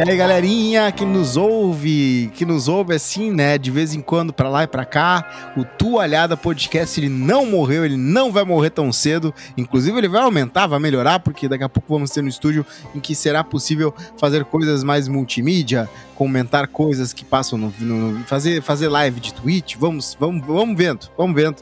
[0.00, 4.32] E aí, galerinha que nos ouve, que nos ouve assim, né, de vez em quando
[4.32, 8.70] pra lá e pra cá, o Toalhada Podcast, ele não morreu, ele não vai morrer
[8.70, 12.28] tão cedo, inclusive ele vai aumentar, vai melhorar, porque daqui a pouco vamos ter um
[12.28, 18.24] estúdio em que será possível fazer coisas mais multimídia, comentar coisas que passam no, no
[18.24, 21.56] fazer, fazer live de Twitch, vamos, vamos, vamos vendo, vamos vendo.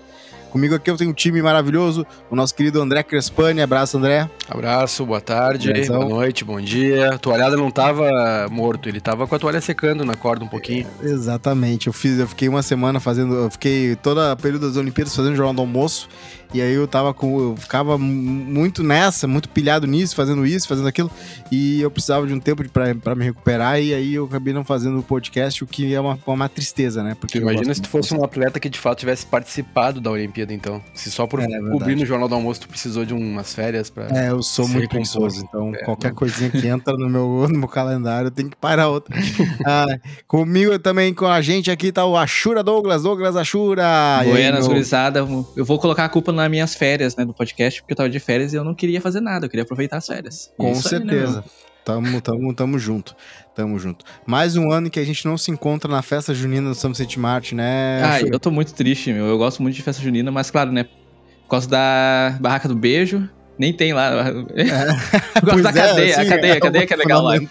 [0.50, 3.60] Comigo aqui eu tenho um time maravilhoso, o nosso querido André Crespani.
[3.60, 4.28] Abraço, André.
[4.48, 5.98] Abraço, boa tarde, Abração.
[6.00, 7.14] boa noite, bom dia.
[7.14, 10.86] A toalhada não tava morto, ele tava com a toalha secando na corda um pouquinho.
[11.02, 11.86] É, exatamente.
[11.86, 15.36] Eu fiz, eu fiquei uma semana fazendo, eu fiquei toda a período das Olimpíadas fazendo
[15.36, 16.08] jornal do almoço
[16.52, 17.38] e aí eu tava com.
[17.38, 21.10] Eu ficava muito nessa, muito pilhado nisso, fazendo isso, fazendo aquilo.
[21.52, 23.80] E eu precisava de um tempo para me recuperar.
[23.80, 27.14] E aí eu acabei não fazendo o podcast, o que é uma, uma tristeza, né?
[27.20, 30.82] Porque imagina se tu fosse um atleta que de fato tivesse participado da Olimpíada, então.
[30.94, 33.90] Se só por é, é cobrir no Jornal do Almoço tu precisou de umas férias
[33.90, 34.06] para.
[34.16, 35.44] É, eu sou muito preguiçoso.
[35.44, 36.14] Então é, qualquer não...
[36.14, 39.14] coisinha que entra no meu, no meu calendário, eu tenho que parar outra.
[39.64, 39.86] ah,
[40.26, 43.84] comigo também, com a gente aqui tá o Ashura Douglas, Douglas Ashura.
[44.24, 45.20] Buenas, gurizada.
[45.20, 48.20] Eu vou colocar a culpa nas minhas férias, né, do podcast, porque eu tava de
[48.20, 50.50] férias e eu não queria fazer nada, eu queria aproveitar as férias.
[50.56, 51.38] Com Isso certeza.
[51.38, 53.16] Aí, né, tamo, tamo, tamo junto.
[53.58, 54.04] Tamo junto.
[54.24, 57.18] Mais um ano que a gente não se encontra na festa junina do São Vicente
[57.18, 58.00] Marte, né?
[58.04, 59.26] Ah, eu tô muito triste, meu.
[59.26, 60.84] Eu gosto muito de festa junina, mas claro, né?
[60.84, 64.28] Por causa da barraca do beijo, nem tem lá.
[64.54, 64.64] É.
[65.42, 67.34] Gosto da cadeia, é, assim, a cadeia, a cadeia é que é legal lá.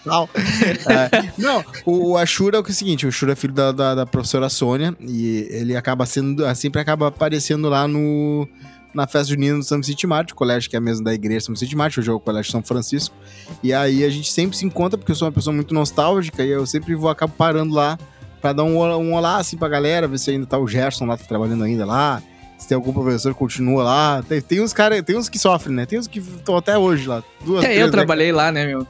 [0.88, 1.30] É.
[1.38, 4.48] Não, o, o Ashura é o seguinte, o Ashura é filho da, da, da, professora
[4.48, 8.48] Sônia e ele acaba sendo, sempre acaba aparecendo lá no
[8.98, 11.54] na festa junina do São Vicente Marte, o colégio que é mesmo da igreja São
[11.54, 13.16] Vicente Marte, hoje é o colégio São Francisco.
[13.62, 16.50] E aí a gente sempre se encontra, porque eu sou uma pessoa muito nostálgica e
[16.50, 17.98] eu sempre vou acabo parando lá
[18.42, 21.16] para dar um, um olá assim pra galera, ver se ainda tá o Gerson lá,
[21.16, 22.24] tá trabalhando ainda lá.
[22.58, 24.24] Se tem algum professor que continua lá.
[24.28, 25.86] Tem, tem uns cara, tem uns que sofrem, né?
[25.86, 27.24] Tem uns que estão até hoje lá.
[27.46, 28.88] Duas, é, eu trabalhei lá, né, meu?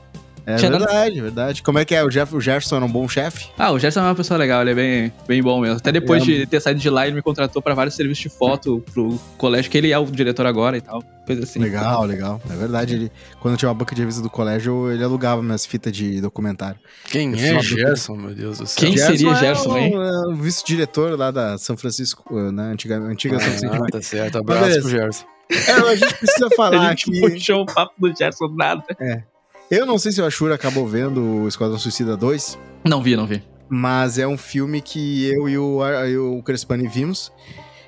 [0.47, 1.61] É verdade, verdade.
[1.61, 2.01] Como é que é?
[2.01, 3.49] O, Jeff, o Gerson era um bom chefe?
[3.57, 5.75] Ah, o Gerson é uma pessoa legal, ele é bem, bem bom mesmo.
[5.75, 6.25] Até depois é.
[6.25, 9.69] de ter saído de lá, ele me contratou para vários serviços de foto pro colégio,
[9.69, 11.03] que ele é o diretor agora e tal.
[11.25, 11.59] Coisa assim.
[11.59, 12.41] Legal, legal.
[12.49, 15.91] É verdade, ele, quando tinha uma banca de revista do colégio, ele alugava minhas fitas
[15.91, 16.79] de documentário.
[17.11, 18.87] Quem é Gerson, meu Deus do céu?
[18.87, 19.93] Quem Gerson seria Gerson, é hein?
[19.95, 22.71] É o vice-diretor lá da São Francisco, né?
[22.71, 23.91] Antiga, antiga ah, São Francisco.
[23.91, 25.25] Tá certo, abraço pro Gerson.
[25.49, 27.19] É, a gente precisa falar a gente que...
[27.19, 28.83] puxou o papo do Gerson nada.
[28.97, 29.23] É.
[29.69, 32.57] Eu não sei se o Ashura acabou vendo o Esquadrão Suicida 2.
[32.85, 33.43] Não vi, não vi.
[33.67, 37.31] Mas é um filme que eu e o, eu, o Crespani vimos.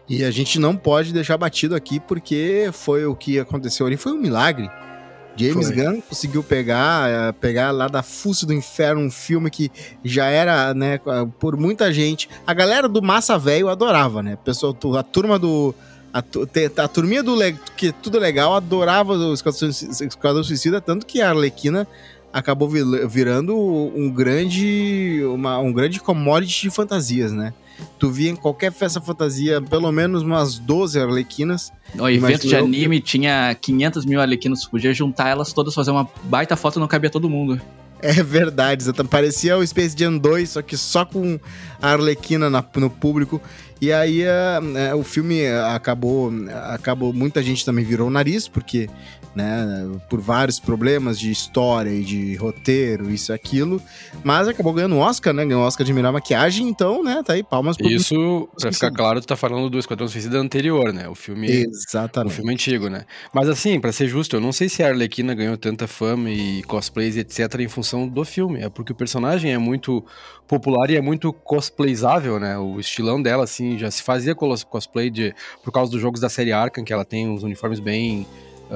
[0.08, 3.96] E a gente não pode deixar batido aqui, porque foi o que aconteceu ali.
[3.96, 4.70] Foi um milagre.
[5.38, 5.76] James foi.
[5.76, 9.72] Gunn conseguiu pegar, eh, pegar lá da fuça do inferno um filme que
[10.04, 11.00] já era, né,
[11.40, 12.28] por muita gente.
[12.46, 14.38] A galera do Massa Velho adorava, né?
[14.44, 15.74] Pessoal, a turma do
[16.14, 16.24] a,
[16.84, 17.38] a turminha do
[17.76, 21.88] que tudo legal adorava o Esquadrão Suicida, tanto que a Arlequina
[22.32, 27.54] acabou virando um grande, uma, um grande commodity de fantasias, né?
[27.98, 31.72] Tu via em qualquer festa fantasia pelo menos umas 12 arlequinas.
[31.96, 36.56] No evento de anime tinha 500 mil arlequinas, podia juntar elas todas, fazer uma baita
[36.56, 37.60] foto não cabia todo mundo.
[38.02, 39.12] É verdade, exatamente.
[39.12, 41.40] Parecia o Space Jam 2, só que só com
[41.82, 43.42] a Arlequina na, no público.
[43.82, 46.32] E aí é, o filme acabou,
[46.74, 47.14] acabou.
[47.14, 48.90] Muita gente também virou o nariz, porque
[49.36, 49.90] né?
[50.10, 53.82] Por vários problemas de história e de roteiro, isso e aquilo.
[54.24, 55.46] Mas acabou ganhando um Oscar, né?
[55.46, 57.22] Ganhou um Oscar de melhor maquiagem, então, né?
[57.24, 60.92] Tá aí, palmas pro Isso, pra ficar claro, tu tá falando do Esquadrão Suicida anterior,
[60.94, 61.08] né?
[61.08, 61.48] O filme.
[61.50, 62.34] Exatamente.
[62.34, 63.06] O filme antigo, né?
[63.34, 66.64] Mas assim, para ser justo, eu não sei se a Arlequina ganhou tanta fama e
[66.64, 67.60] cosplays etc.
[67.60, 68.62] em função do filme.
[68.62, 70.04] É porque o personagem é muito
[70.48, 72.58] popular e é muito cosplayzável, né?
[72.58, 75.34] O estilão dela, assim, já se fazia cosplay de,
[75.64, 78.26] por causa dos jogos da série Arkham, que ela tem uns uniformes bem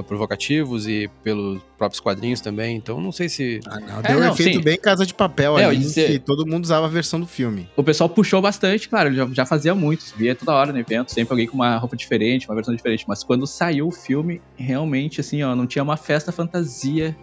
[0.01, 3.59] provocativos e pelos próprios quadrinhos também, então não sei se...
[3.67, 4.63] Ah, não, deu é, não, efeito sim.
[4.63, 6.05] bem Casa de Papel é, ali, disse...
[6.05, 7.69] que todo mundo usava a versão do filme.
[7.75, 11.33] O pessoal puxou bastante, claro, já, já fazia muito, via toda hora no evento, sempre
[11.33, 15.43] alguém com uma roupa diferente, uma versão diferente, mas quando saiu o filme, realmente, assim,
[15.43, 17.15] ó, não tinha uma festa fantasia,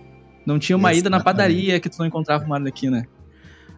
[0.47, 1.01] não tinha uma Exatamente.
[1.01, 3.07] ida na padaria que tu não encontrava uma Arlequina.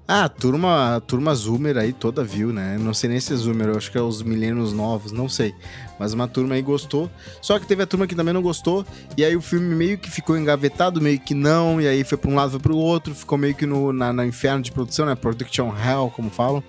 [0.07, 2.77] Ah, a turma, a turma Zoomer aí toda viu, né?
[2.79, 5.55] Não sei nem se é Zoomer, eu acho que é os milênios novos, não sei.
[5.99, 7.09] Mas uma turma aí gostou.
[7.41, 8.85] Só que teve a turma que também não gostou.
[9.17, 11.81] E aí o filme meio que ficou engavetado, meio que não.
[11.81, 13.15] E aí foi pra um lado, foi pro outro.
[13.15, 15.15] Ficou meio que no na, na inferno de produção, né?
[15.15, 16.63] Production Hell, como falam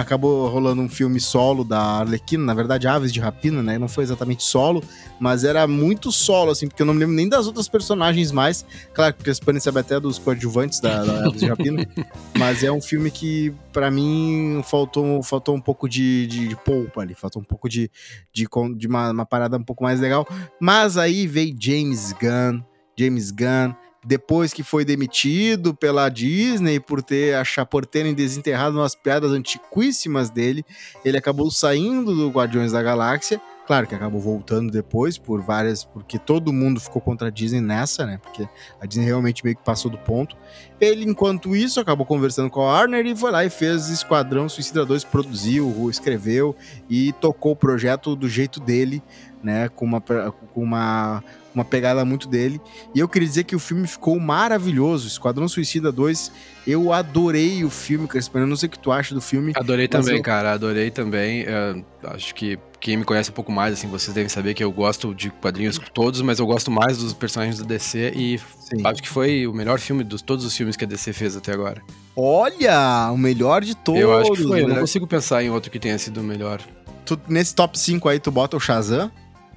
[0.00, 3.78] acabou rolando um filme solo da Arlequina, na verdade Aves de Rapina, né?
[3.78, 4.82] Não foi exatamente solo,
[5.20, 8.66] mas era muito solo, assim, porque eu não me lembro nem das outras personagens mais.
[8.92, 11.86] Claro que o Crespani sabe até dos coadjuvantes da, da Aves de Rapina,
[12.36, 17.02] mas é um filme que, para mim, faltou, faltou um pouco de, de, de, polpa
[17.02, 17.88] ali, faltou um pouco de,
[18.32, 20.26] de, de uma, uma parada um pouco mais legal.
[20.60, 22.60] Mas aí veio James Gunn,
[22.98, 23.72] James Gunn,
[24.04, 30.30] depois que foi demitido pela Disney por ter achar por terem desenterrado umas piadas antiquíssimas
[30.30, 30.64] dele,
[31.04, 33.40] ele acabou saindo do Guardiões da Galáxia.
[33.66, 38.04] Claro que acabou voltando depois por várias, porque todo mundo ficou contra a Disney nessa,
[38.04, 38.18] né?
[38.22, 38.46] Porque
[38.78, 40.36] a Disney realmente meio que passou do ponto.
[40.78, 44.84] Ele, enquanto isso, acabou conversando com a Warner e foi lá e fez Esquadrão Suicida
[44.84, 46.54] 2, produziu, escreveu
[46.90, 49.02] e tocou o projeto do jeito dele,
[49.42, 49.70] né?
[49.70, 51.24] Com uma, com uma
[51.54, 52.60] uma pegada muito dele.
[52.94, 55.06] E eu queria dizer que o filme ficou maravilhoso.
[55.06, 56.32] Esquadrão Suicida 2,
[56.66, 58.38] eu adorei o filme, Crespo.
[58.38, 59.52] Eu não sei o que tu acha do filme.
[59.54, 60.22] Adorei também, eu...
[60.22, 60.52] cara.
[60.52, 61.42] Adorei também.
[61.42, 64.70] Eu acho que quem me conhece um pouco mais, assim, vocês devem saber que eu
[64.70, 68.84] gosto de quadrinhos todos, mas eu gosto mais dos personagens do DC e Sim.
[68.84, 71.52] acho que foi o melhor filme dos todos os filmes que a DC fez até
[71.52, 71.80] agora.
[72.16, 74.00] Olha, o melhor de todos.
[74.02, 74.58] Eu acho que foi.
[74.58, 74.62] Né?
[74.64, 74.80] Eu não né?
[74.80, 76.60] consigo pensar em outro que tenha sido o melhor.
[77.06, 79.10] Tu, nesse top 5 aí, tu bota o Shazam?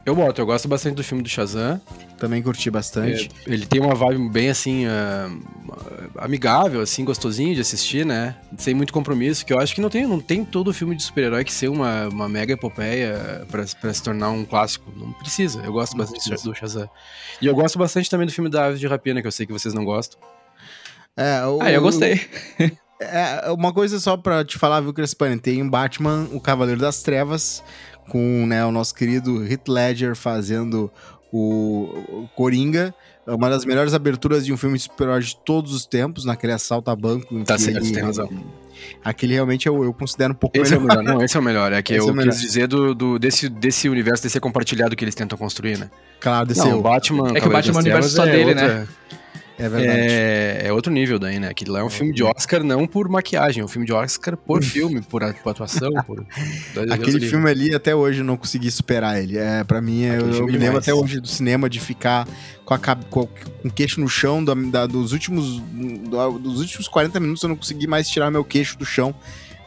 [0.07, 1.81] Eu boto, eu gosto bastante do filme do Shazam.
[2.17, 3.29] Também curti bastante.
[3.45, 5.41] É, ele tem uma vibe bem assim, uh,
[6.17, 8.37] amigável, assim, gostosinho de assistir, né?
[8.57, 11.43] Sem muito compromisso, que eu acho que não tem, não tem todo filme de super-herói
[11.43, 14.89] que ser uma, uma mega epopeia pra, pra se tornar um clássico.
[14.95, 15.59] Não precisa.
[15.59, 16.89] Eu gosto bastante do Shazam.
[17.41, 19.51] E eu gosto bastante também do filme da Aves de Rapina, que eu sei que
[19.51, 20.17] vocês não gostam.
[21.17, 21.61] É, o...
[21.61, 22.21] Ah, eu gostei.
[22.99, 25.37] É, uma coisa só pra te falar, viu, Crespani?
[25.37, 27.63] Tem Batman, o Cavaleiro das Trevas,
[28.09, 30.91] com né, o nosso querido Heath Ledger fazendo
[31.31, 32.93] o, Coringa.
[33.25, 36.53] É uma das melhores aberturas de um filme de super-herói de todos os tempos, naquele
[36.53, 37.43] assalto a banco.
[37.43, 38.29] Tá certo, ele, tem razão.
[39.03, 40.91] Aquele realmente eu, eu considero um pouco esse melhor.
[40.91, 41.13] É o melhor.
[41.15, 41.73] Não, esse é o melhor.
[41.73, 45.03] É que esse eu é quis dizer do, do, desse, desse universo, desse compartilhado que
[45.03, 45.89] eles tentam construir, né?
[46.21, 47.31] Claro, desse Não, o Batman.
[47.35, 48.87] É que o Batman é o universo só é dele, outra, né?
[49.59, 49.99] É verdade.
[49.99, 51.49] É, é, outro nível daí, né?
[51.49, 54.37] Aquilo lá é um filme de Oscar não por maquiagem, é um filme de Oscar
[54.37, 55.91] por filme, por, atuação.
[56.05, 56.23] Por...
[56.91, 59.37] Aquele filme ali, até hoje, eu não consegui superar ele.
[59.37, 62.27] É, pra mim, eu, eu me lembro até hoje do cinema de ficar
[62.63, 62.95] com, a, com,
[63.25, 63.27] com
[63.67, 65.59] o queixo no chão da, da, dos, últimos,
[66.39, 69.15] dos últimos 40 minutos, eu não consegui mais tirar meu queixo do chão.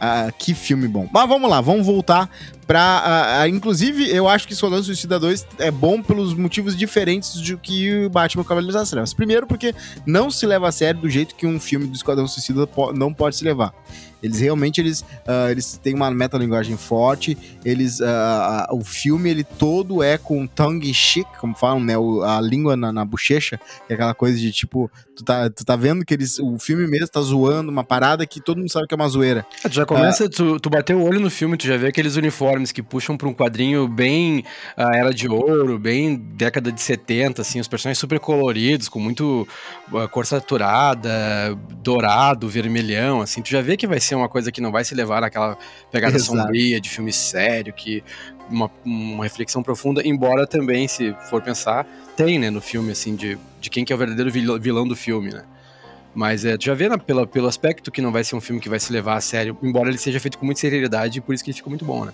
[0.03, 1.07] Ah, que filme bom.
[1.13, 2.31] Mas vamos lá, vamos voltar
[2.67, 3.43] pra.
[3.45, 7.59] Uh, uh, inclusive, eu acho que Esquadrão Suicida 2 é bom pelos motivos diferentes do
[7.59, 9.13] que o Batman Cavaleiro das Trevas.
[9.13, 9.75] Primeiro, porque
[10.07, 13.37] não se leva a sério do jeito que um filme do Esquadrão Suicida não pode
[13.37, 13.75] se levar.
[14.23, 17.37] Eles realmente eles, uh, eles têm uma metalinguagem forte.
[17.65, 21.97] Eles, uh, o filme ele todo é com tongue chic, como falam, né?
[21.97, 25.65] O, a língua na, na, bochecha, que é aquela coisa de tipo, tu tá, tu
[25.65, 28.87] tá vendo que eles, o filme mesmo tá zoando uma parada que todo mundo sabe
[28.87, 29.47] que é uma zoeira.
[29.65, 31.89] Ah, tu já começa, uh, tu, tu bateu o olho no filme, tu já vê
[31.89, 34.45] aqueles uniformes que puxam pra um quadrinho bem
[34.77, 39.47] a era de ouro, bem década de 70, assim, os personagens super coloridos, com muito
[40.11, 41.11] cor saturada,
[41.83, 44.85] dourado, vermelhão, assim, tu já vê que vai ser ser uma coisa que não vai
[44.85, 45.57] se levar àquela
[45.91, 46.39] pegada Exato.
[46.39, 48.03] sombria de filme sério, que
[48.51, 51.87] uma, uma reflexão profunda, embora também, se for pensar,
[52.17, 55.33] tem, né, no filme, assim, de, de quem que é o verdadeiro vilão do filme,
[55.33, 55.45] né.
[56.13, 58.61] Mas é, tu já vê né, pela, pelo aspecto que não vai ser um filme
[58.61, 61.35] que vai se levar a sério, embora ele seja feito com muita seriedade, e por
[61.35, 62.13] isso que ele ficou muito bom, né.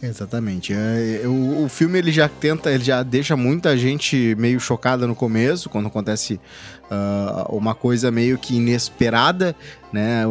[0.00, 0.72] Exatamente.
[0.72, 5.14] É, o, o, filme ele já tenta, ele já deixa muita gente meio chocada no
[5.14, 6.40] começo, quando acontece
[6.84, 9.56] uh, uma coisa meio que inesperada,
[9.92, 10.22] né?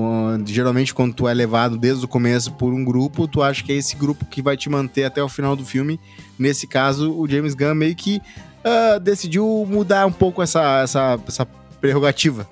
[0.45, 3.75] Geralmente quando tu é levado desde o começo por um grupo, tu acha que é
[3.75, 6.00] esse grupo que vai te manter até o final do filme.
[6.39, 8.21] Nesse caso, o James Gunn meio que
[8.63, 11.45] uh, decidiu mudar um pouco essa, essa, essa
[11.81, 12.47] prerrogativa.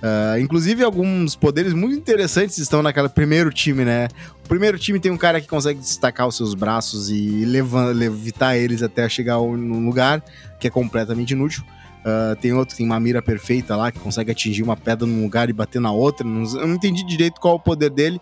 [0.00, 4.08] Uh, inclusive, alguns poderes muito interessantes estão naquele primeiro time, né?
[4.44, 8.56] O primeiro time tem um cara que consegue destacar os seus braços e levar, levitar
[8.56, 10.24] eles até chegar num lugar
[10.58, 11.62] que é completamente inútil.
[12.00, 15.22] Uh, tem outro que tem uma mira perfeita lá, que consegue atingir uma pedra num
[15.22, 16.26] lugar e bater na outra.
[16.26, 18.18] Não, eu não entendi direito qual é o poder dele.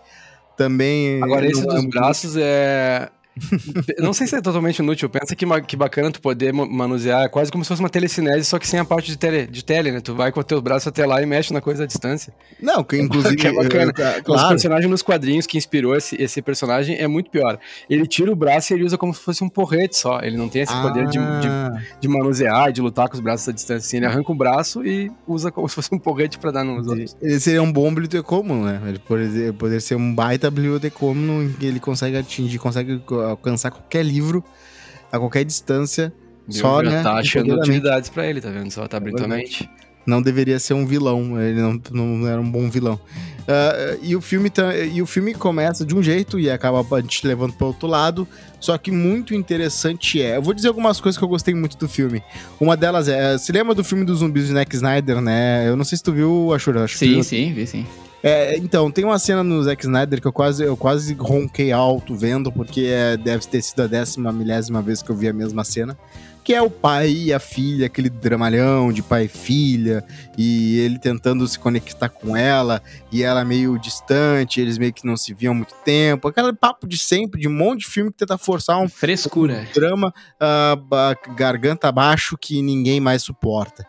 [0.57, 1.23] Também.
[1.23, 3.09] Agora, esse dos braços é,
[3.99, 5.09] não sei se é totalmente inútil.
[5.09, 7.25] Pensa que, que bacana tu poder manusear.
[7.25, 9.63] É quase como se fosse uma telecinese, só que sem a parte de tele, de
[9.63, 10.01] tele, né?
[10.01, 12.33] Tu vai com o teu braço até lá e mexe na coisa à distância.
[12.61, 13.35] Não, que inclusive.
[13.37, 13.93] que é bacana.
[13.95, 14.41] Eu, claro.
[14.41, 17.59] Os personagens nos quadrinhos que inspirou esse, esse personagem é muito pior.
[17.89, 20.19] Ele tira o braço e ele usa como se fosse um porrete só.
[20.21, 20.81] Ele não tem esse ah.
[20.81, 21.81] poder de, de, ah.
[21.99, 23.87] de, manusear, de lutar com os braços à distância.
[23.87, 26.87] Assim, ele arranca o braço e usa como se fosse um porrete pra dar nos
[26.87, 27.15] outros.
[27.21, 28.81] Ele seria um bom bibliotecomo, né?
[28.87, 34.43] Ele poderia, poderia ser um baita bibliotecomo que ele consegue atingir, consegue alcançar qualquer livro,
[35.11, 36.13] a qualquer distância.
[36.47, 38.71] Meu, só, já né, tá achando utilidades para ele, tá vendo?
[38.71, 39.69] Só tá abrindo a mente.
[40.05, 42.99] Não deveria ser um vilão, ele não, não era um bom vilão.
[43.49, 44.51] Uh, e, o filme
[44.93, 48.27] e o filme começa de um jeito e acaba a gente levando para outro lado.
[48.59, 50.37] Só que muito interessante é.
[50.37, 52.21] Eu vou dizer algumas coisas que eu gostei muito do filme.
[52.59, 53.37] Uma delas é.
[53.37, 55.67] Se lembra do filme dos zumbis de Zack Snyder, né?
[55.67, 56.83] Eu não sei se tu viu, Ashura.
[56.83, 57.87] Acho sim, sim, vi sim.
[58.21, 62.15] É, então, tem uma cena no Zack Snyder que eu quase, eu quase ronquei alto
[62.15, 65.63] vendo, porque é, deve ter sido a décima, milésima vez que eu vi a mesma
[65.63, 65.97] cena.
[66.43, 70.03] Que é o pai e a filha, aquele dramalhão de pai e filha,
[70.37, 75.15] e ele tentando se conectar com ela, e ela meio distante, eles meio que não
[75.15, 76.27] se viam há muito tempo.
[76.27, 79.67] Aquele papo de sempre, de um monte de filme que tenta forçar um Frescura.
[79.75, 80.11] drama
[80.41, 83.85] uh, garganta abaixo que ninguém mais suporta.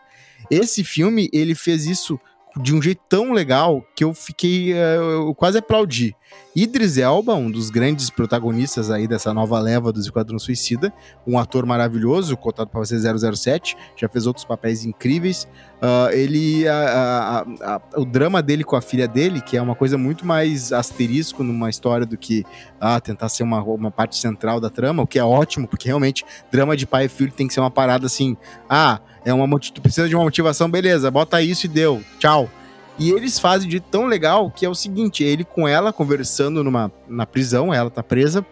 [0.49, 2.19] Esse filme, ele fez isso
[2.57, 4.73] de um jeito tão legal que eu fiquei.
[4.73, 6.15] Uh, eu quase aplaudi.
[6.53, 10.93] Idris Elba, um dos grandes protagonistas aí dessa nova leva do Esquadrão Suicida,
[11.25, 15.47] um ator maravilhoso, cotado para ser 007, já fez outros papéis incríveis.
[15.81, 19.75] Uh, ele, a, a, a, o drama dele com a filha dele, que é uma
[19.75, 22.45] coisa muito mais asterisco numa história do que
[22.79, 26.25] ah, tentar ser uma, uma parte central da trama, o que é ótimo, porque realmente
[26.51, 28.35] drama de pai e filho tem que ser uma parada assim,
[28.69, 32.49] ah, é uma tu precisa de uma motivação, beleza, bota isso e deu, tchau.
[32.97, 36.91] E eles fazem de tão legal que é o seguinte: ele com ela conversando numa,
[37.07, 38.45] na prisão, ela tá presa,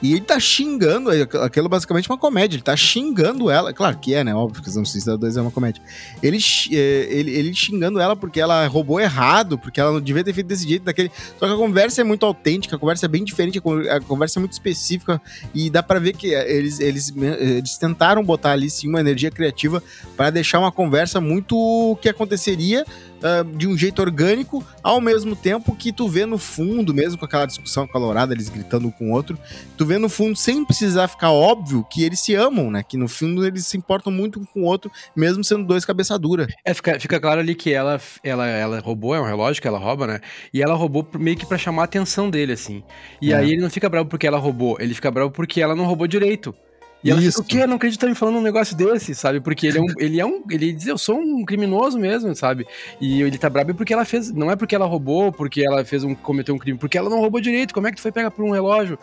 [0.00, 4.14] e ele tá xingando, aquilo é basicamente uma comédia, ele tá xingando ela, claro que
[4.14, 5.82] é, né, óbvio que Suicida 2 é uma comédia.
[6.22, 6.38] Ele,
[6.72, 6.76] é,
[7.10, 10.68] ele, ele xingando ela porque ela roubou errado, porque ela não devia ter feito desse
[10.68, 11.10] jeito, daquele...
[11.38, 14.40] Só que a conversa é muito autêntica, a conversa é bem diferente, a conversa é
[14.40, 15.20] muito específica,
[15.52, 19.82] e dá para ver que eles, eles, eles tentaram botar ali, sim, uma energia criativa
[20.16, 22.84] para deixar uma conversa muito que aconteceria
[23.18, 27.24] uh, de um jeito orgânico, ao mesmo tempo que tu vê no fundo, mesmo com
[27.24, 29.38] aquela discussão calorada, eles gritando um com o outro,
[29.76, 32.82] tu vê no fundo, sem precisar ficar óbvio, que eles se amam, né?
[32.82, 36.18] Que no fundo eles se importam muito um com o outro, mesmo sendo dois cabeça
[36.18, 36.46] dura.
[36.64, 39.78] É, fica, fica claro ali que ela, ela, ela roubou, é um relógio que ela
[39.78, 40.20] rouba, né?
[40.52, 42.82] E ela roubou meio que para chamar a atenção dele, assim.
[43.20, 43.36] E é.
[43.36, 46.06] aí ele não fica bravo porque ela roubou, ele fica bravo porque ela não roubou
[46.06, 46.54] direito.
[47.02, 47.42] E ela Isso.
[47.42, 47.62] fica, o quê?
[47.64, 49.40] Eu não acredito me falando um negócio desse, sabe?
[49.40, 49.86] Porque ele é um.
[49.98, 50.42] ele é um.
[50.50, 52.66] Ele diz, eu sou um criminoso mesmo, sabe?
[53.00, 54.32] E ele tá brabo porque ela fez.
[54.32, 56.14] Não é porque ela roubou, porque ela fez um.
[56.14, 57.72] cometeu um crime, porque ela não roubou direito.
[57.72, 58.98] Como é que tu foi pegar por um relógio?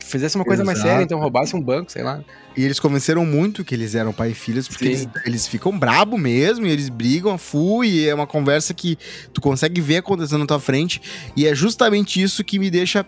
[0.00, 0.78] Fizesse uma coisa Exato.
[0.78, 2.22] mais séria, então roubasse um banco, sei lá.
[2.56, 6.16] E eles convenceram muito que eles eram pai e filhos, porque eles, eles, ficam brabo
[6.16, 8.96] mesmo, e eles brigam a fu, e é uma conversa que
[9.34, 11.02] tu consegue ver acontecendo na tua frente.
[11.36, 13.04] E é justamente isso que me deixa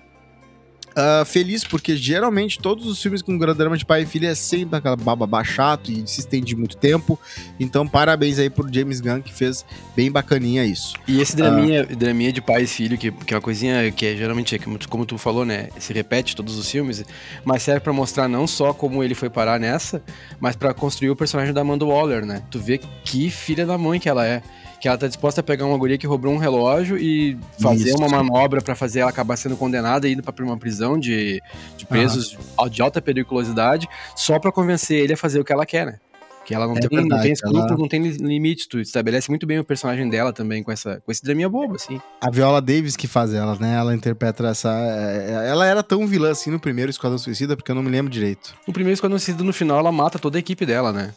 [0.90, 4.76] Uh, feliz, porque geralmente todos os filmes com drama de pai e filha é sempre
[4.76, 7.18] aquela baba chato e se estende muito tempo.
[7.58, 10.94] Então, parabéns aí pro James Gunn que fez bem bacaninha isso.
[11.06, 14.04] E esse draminha, uh, draminha de pai e filho, que, que é uma coisinha que
[14.04, 15.68] é, geralmente, como tu falou, né?
[15.78, 17.04] Se repete todos os filmes,
[17.44, 20.02] mas serve para mostrar não só como ele foi parar nessa,
[20.40, 22.42] mas para construir o personagem da Amanda Waller, né?
[22.50, 24.42] Tu vê que filha da mãe que ela é
[24.80, 27.98] que ela tá disposta a pegar uma guria que roubou um relógio e fazer Isso.
[27.98, 31.42] uma manobra para fazer ela acabar sendo condenada e indo pra uma prisão de,
[31.76, 32.68] de presos uhum.
[32.68, 35.98] de alta periculosidade, só para convencer ele a fazer o que ela quer, né?
[36.46, 37.78] Que ela não, é tem, verdade, não tem escrúpulos, ela...
[37.78, 41.22] não tem limite, tu estabelece muito bem o personagem dela também com, essa, com esse
[41.22, 42.00] draminha bobo, assim.
[42.20, 43.76] A Viola Davis que faz ela, né?
[43.76, 44.70] Ela interpreta essa.
[44.70, 48.10] É, ela era tão vilã assim no primeiro Esquadrão Suicida, porque eu não me lembro
[48.10, 48.54] direito.
[48.66, 51.12] No primeiro Esquadrão Suicida, no final, ela mata toda a equipe dela, né?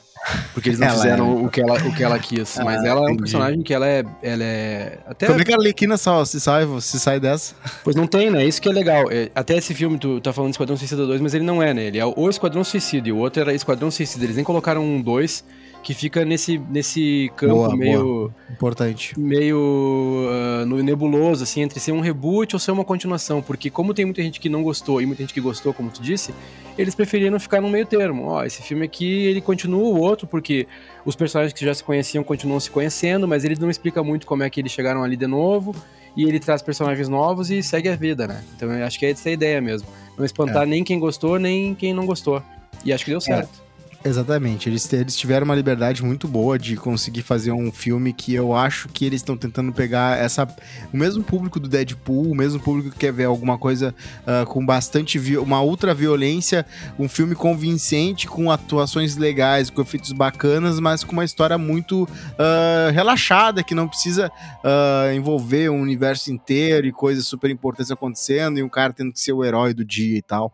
[0.53, 1.46] Porque eles não ela fizeram é...
[1.46, 2.58] o, que ela, o que ela quis.
[2.58, 3.12] Ah, mas ela entendi.
[3.12, 4.03] é um personagem que ela é.
[4.22, 5.27] Ela é até...
[5.27, 7.56] Como é que a Arlequina só se sai, se sai dessa?
[7.84, 8.46] Pois não tem, né?
[8.46, 9.12] Isso que é legal.
[9.12, 11.74] É, até esse filme, tu tá falando de Esquadrão Suicida 2, mas ele não é,
[11.74, 11.86] né?
[11.86, 14.25] Ele é o Esquadrão Suicida e o outro era Esquadrão Suicida.
[14.25, 15.44] Eles nem colocaram um 2
[15.84, 18.04] que fica nesse, nesse campo boa, meio.
[18.04, 18.36] Boa.
[18.50, 19.20] Importante.
[19.20, 23.42] Meio uh, no nebuloso, assim, entre ser um reboot ou ser uma continuação.
[23.42, 26.02] Porque, como tem muita gente que não gostou e muita gente que gostou, como tu
[26.02, 26.34] disse,
[26.78, 28.28] eles preferiram ficar no meio termo.
[28.28, 30.66] Ó, esse filme aqui, ele continua o outro, porque
[31.06, 34.42] os personagens que já se conheciam continuam se conhecendo, mas ele não explica muito como
[34.42, 35.75] é que eles chegaram ali de novo.
[36.16, 38.42] E ele traz personagens novos e segue a vida, né?
[38.56, 39.88] Então eu acho que é essa a ideia mesmo.
[40.18, 40.66] Não espantar é.
[40.66, 42.42] nem quem gostou, nem quem não gostou.
[42.86, 43.22] E acho que deu é.
[43.22, 43.62] certo.
[43.70, 43.73] É.
[44.06, 48.54] Exatamente, eles, eles tiveram uma liberdade muito boa de conseguir fazer um filme que eu
[48.54, 50.46] acho que eles estão tentando pegar essa
[50.94, 53.96] o mesmo público do Deadpool, o mesmo público que quer ver alguma coisa
[54.28, 56.66] uh, com bastante uma ultra violência,
[57.00, 62.92] um filme convincente com atuações legais, com efeitos bacanas, mas com uma história muito uh,
[62.92, 68.64] relaxada que não precisa uh, envolver um universo inteiro e coisas super importantes acontecendo e
[68.64, 70.54] um cara tendo que ser o herói do dia e tal.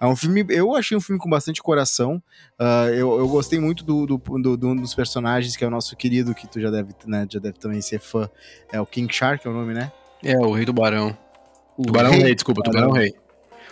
[0.00, 2.22] É um filme, eu achei um filme com bastante coração.
[2.58, 5.70] Uh, eu, eu gostei muito do, do, do, do, um dos personagens, que é o
[5.70, 8.30] nosso querido, que tu já deve, né, já deve também ser fã.
[8.72, 9.90] É o King Shark, é o nome, né?
[10.22, 11.16] É, o Rei do Barão.
[11.76, 13.14] O Tubarão Rei, Rei desculpa, Tubarão Rei.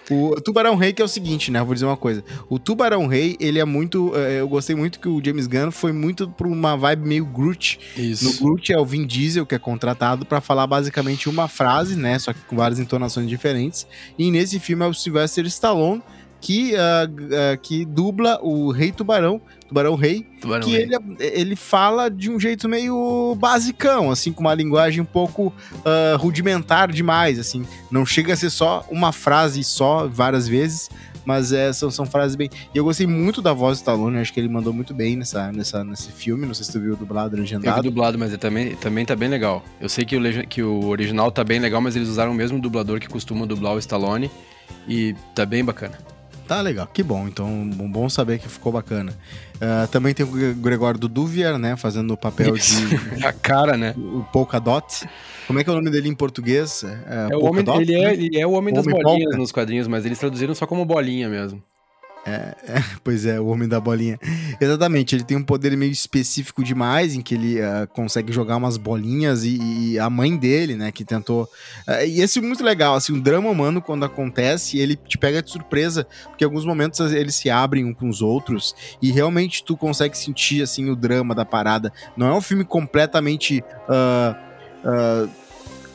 [0.08, 1.62] O Tubarão Rei que é o seguinte, né?
[1.62, 2.22] vou dizer uma coisa.
[2.48, 4.12] O Tubarão Rei, ele é muito.
[4.14, 7.80] Eh, eu gostei muito que o James Gunn foi muito pra uma vibe meio Groot.
[7.96, 8.24] Isso.
[8.24, 12.16] No Groot é o Vin Diesel que é contratado para falar basicamente uma frase, né?
[12.20, 13.84] Só que com várias entonações diferentes.
[14.16, 16.00] E nesse filme é o Sylvester Stallone
[16.40, 20.82] que, uh, uh, que dubla o Rei Tubarão, Tubarão Rei, Tubarão que Rei.
[20.82, 26.16] ele, ele fala de um jeito meio basicão, assim, com uma linguagem um pouco uh,
[26.18, 27.66] rudimentar demais, assim.
[27.90, 30.88] Não chega a ser só uma frase só, várias vezes,
[31.24, 32.48] mas é, são, são frases bem...
[32.72, 35.50] E eu gostei muito da voz do Stallone, acho que ele mandou muito bem nessa,
[35.50, 37.82] nessa, nesse filme, não sei se tu viu dublado, Eu vi legendado.
[37.82, 39.64] dublado, mas é também, também tá bem legal.
[39.80, 42.60] Eu sei que o, que o original tá bem legal, mas eles usaram o mesmo
[42.60, 44.30] dublador que costuma dublar o Stallone.
[44.88, 45.98] E tá bem bacana.
[46.46, 47.26] Tá legal, que bom.
[47.26, 49.12] Então, bom, saber que ficou bacana.
[49.60, 51.76] Ah, também tem o Gre- Gregório Duduvier, né?
[51.76, 52.86] Fazendo o papel Isso.
[52.86, 53.94] de A cara, né?
[53.96, 55.08] o Polka Dot.
[55.46, 56.84] Como é que é o nome dele em português?
[56.84, 58.10] É o Polka homem, Dot, ele, né?
[58.10, 59.38] é, ele é o homem das Homem bolinhas polka.
[59.38, 61.62] nos quadrinhos, mas eles traduziram só como bolinha mesmo.
[63.04, 64.18] Pois é, o Homem da Bolinha.
[64.60, 68.76] Exatamente, ele tem um poder meio específico demais, em que ele ah, consegue jogar umas
[68.76, 69.58] bolinhas e,
[69.92, 71.48] e a mãe dele, né, que tentou...
[71.86, 75.42] ah, e esse é muito legal, assim, um drama humano, quando acontece, ele te pega
[75.42, 79.64] de surpresa, porque em alguns momentos eles se abrem um com os outros, e realmente
[79.64, 81.92] tu consegue sentir, assim, o drama da parada.
[82.16, 83.62] Não é um filme completamente...
[83.88, 84.36] ah,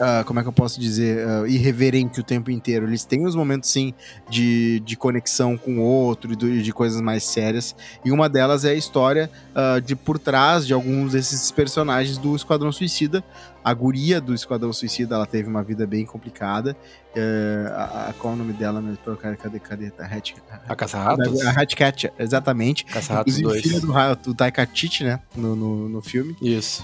[0.01, 2.87] ah, como é que eu posso dizer, ah, irreverente o tempo inteiro.
[2.87, 3.93] Eles têm os momentos, sim,
[4.29, 7.75] de, de conexão com o outro e do- de coisas mais sérias.
[8.03, 12.35] E uma delas é a história ah, de por trás de alguns desses personagens do
[12.35, 13.23] Esquadrão Suicida.
[13.63, 16.75] A guria do Esquadrão Suicida, ela teve uma vida bem complicada.
[17.15, 18.81] Eh, a, a- qual é o nome dela?
[18.81, 18.97] mesmo?
[19.17, 19.91] Cadê, cadê, cadê?
[19.99, 20.33] A Hat,
[20.67, 21.45] A Caça-Ratos?
[21.45, 22.85] a Hatcat, exatamente.
[22.85, 23.81] Caça-Ratos Inclusive, 2.
[23.85, 25.19] filha do, do Taika Waititi, né?
[25.35, 26.35] No, no, no filme.
[26.41, 26.83] Isso.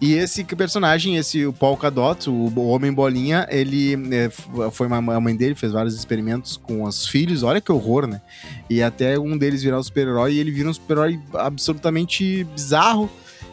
[0.00, 4.30] E esse personagem, esse o Paul Cadot, o, Homem Bolinha, ele é,
[4.70, 8.20] foi uma, a mãe dele, fez vários experimentos com os filhos, olha que horror, né?
[8.68, 13.10] E até um deles virar um super-herói, e ele vira um super-herói absolutamente bizarro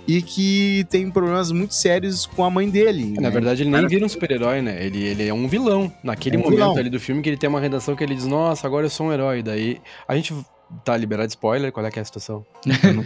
[0.08, 3.14] e que tem problemas muito sérios com a mãe dele.
[3.16, 3.30] Na né?
[3.30, 4.84] verdade, ele nem vira um super-herói, né?
[4.84, 5.92] Ele, ele é um vilão.
[6.04, 6.78] Naquele É um momento vilão.
[6.78, 9.08] ali do filme que ele tem uma redação que ele diz, nossa, agora eu sou
[9.08, 9.44] um herói.
[9.44, 10.34] Daí a gente
[10.86, 12.46] tá liberado de spoiler, qual é que é a situação?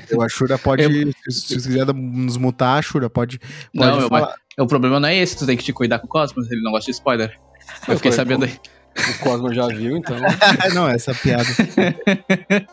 [0.10, 4.10] Eu, a Shura pode, Eu- se, quiser nos mutar, a Shura pode, pode Não, eu-
[4.10, 4.34] falar.
[4.60, 6.72] O problema não é esse, tu tem que te cuidar com o Cosmos, ele não
[6.72, 7.40] gosta de spoiler.
[7.88, 8.60] Eu fiquei Foi, sabendo aí.
[8.96, 10.16] O Cosmo já viu, então.
[10.76, 11.44] não, essa piada.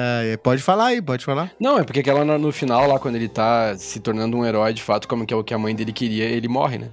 [0.00, 1.50] Ah, é, pode falar aí, pode falar.
[1.58, 4.72] Não, é porque aquela no no final, lá, quando ele tá se tornando um herói,
[4.72, 6.88] de fato, como que é o que a mãe dele queria, ele morre, né?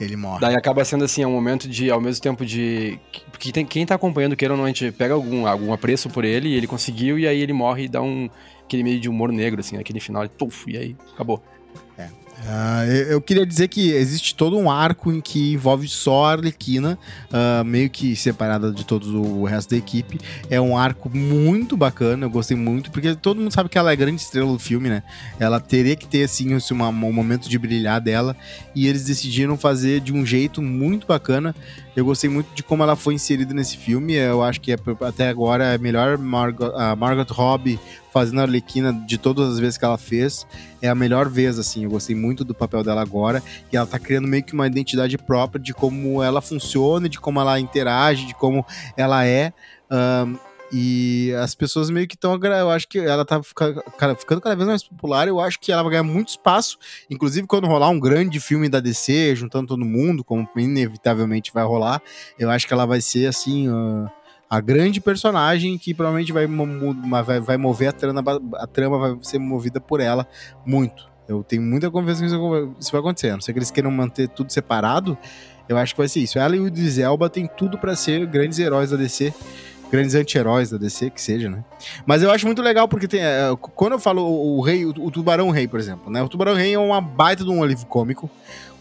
[0.00, 0.40] Ele morre.
[0.40, 2.98] Daí acaba sendo assim, é um momento de, ao mesmo tempo de.
[3.30, 6.24] Porque tem, quem tá acompanhando, queira ou não, a gente pega algum, algum apreço por
[6.24, 8.28] ele, e ele conseguiu, e aí ele morre e dá um.
[8.64, 11.42] aquele meio de humor negro, assim, aquele final, tuf, e aí acabou.
[12.46, 16.98] Ah, eu, queria dizer que existe todo um arco em que envolve só a Arlequina,
[17.32, 20.20] ah, meio que separada de todo o resto da equipe.
[20.50, 23.92] É um arco muito bacana, eu gostei muito, porque todo mundo sabe que ela é
[23.94, 25.02] a grande estrela do filme, né?
[25.40, 28.36] Ela teria que ter, assim, uma- um momento de brilhar dela,
[28.74, 31.54] e eles decidiram fazer de um jeito muito bacana.
[31.96, 35.28] Eu gostei muito de como ela foi inserida nesse filme, eu acho que é, até
[35.28, 37.78] agora é a melhor Margot, a Margot Robbie
[38.12, 40.46] fazendo a Arlequina de todas as vezes que ela fez
[40.80, 41.84] é a melhor vez, assim.
[41.84, 43.42] Eu gostei muito do papel dela agora.
[43.72, 47.40] E ela tá criando meio que uma identidade própria de como ela funciona, de como
[47.40, 48.64] ela interage, de como
[48.96, 49.52] ela é.
[49.90, 50.36] Ahn,
[50.76, 52.34] e as pessoas meio que estão.
[52.42, 55.28] Eu acho que ela tá ficando cada vez mais popular.
[55.28, 56.76] Eu acho que ela vai ganhar muito espaço.
[57.08, 62.02] Inclusive, quando rolar um grande filme da DC, juntando todo mundo, como inevitavelmente vai rolar,
[62.36, 63.68] eu acho que ela vai ser assim.
[63.68, 64.10] ah,
[64.50, 66.46] a grande personagem que provavelmente vai,
[67.24, 68.22] vai, vai mover a trama,
[68.56, 70.26] a trama vai ser movida por ela
[70.66, 71.08] muito.
[71.26, 73.30] Eu tenho muita confiança que isso vai- acontecer.
[73.30, 75.16] A não ser que eles queiram manter tudo separado,
[75.68, 76.38] eu acho que vai ser isso.
[76.38, 79.32] Ela e o Idris Elba tem tudo pra ser grandes heróis da DC,
[79.90, 81.64] grandes anti-heróis da DC, que seja, né?
[82.06, 85.50] Mas eu acho muito legal porque tem, é, quando eu falo o, rei, o, Tubarão
[85.50, 86.22] Rei, por exemplo, né?
[86.22, 88.30] O Tubarão Rei é uma baita de um alívio cômico.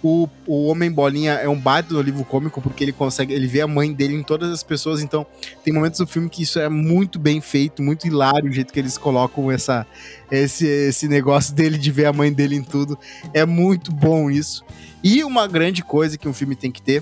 [0.03, 3.61] O, o Homem Bolinha é um baita do alívio cômico porque ele consegue, ele vê
[3.61, 5.25] a mãe dele em todas as pessoas, então
[5.63, 8.79] tem momentos do filme que isso é muito bem feito, muito hilário o jeito que
[8.79, 9.87] eles colocam essa,
[10.29, 12.99] esse, esse negócio dele de ver a mãe dele em tudo.
[13.33, 14.65] É muito bom isso.
[15.01, 17.01] E uma grande coisa que um filme tem que ter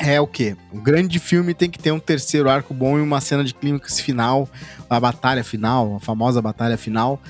[0.00, 0.56] é o quê?
[0.72, 4.00] Um grande filme tem que ter um terceiro arco bom e uma cena de clímax
[4.00, 4.48] final,
[4.88, 7.20] a batalha final, a famosa batalha final.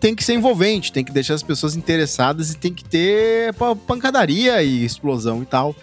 [0.00, 3.76] Tem que ser envolvente, tem que deixar as pessoas interessadas e tem que ter pa-
[3.76, 5.74] pancadaria e explosão e tal.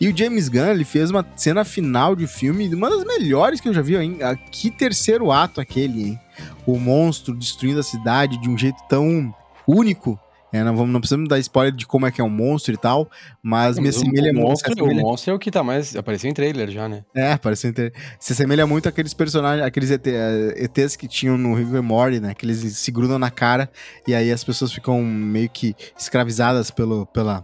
[0.00, 3.68] E o James Gunn, ele fez uma cena final de filme, uma das melhores que
[3.68, 4.18] eu já vi, hein?
[4.22, 6.20] Ah, Que terceiro ato aquele, hein?
[6.66, 9.32] O monstro destruindo a cidade de um jeito tão
[9.66, 10.18] único.
[10.54, 12.76] É, não, vamos, não precisamos dar spoiler de como é que é um monstro e
[12.76, 13.10] tal,
[13.42, 14.46] mas me Mas assemelha o, muito.
[14.46, 15.96] monstro, assemelha- o monstro é o que tá mais.
[15.96, 17.02] Apareceu em trailer já, né?
[17.12, 17.92] é, parece inter...
[18.20, 22.34] Se assemelha muito àqueles personagens, aqueles ET, eh, ETs que tinham no and Morty, né?
[22.34, 23.68] Que eles se grudam na cara
[24.06, 27.42] e aí as pessoas ficam meio que escravizadas pelo, pela,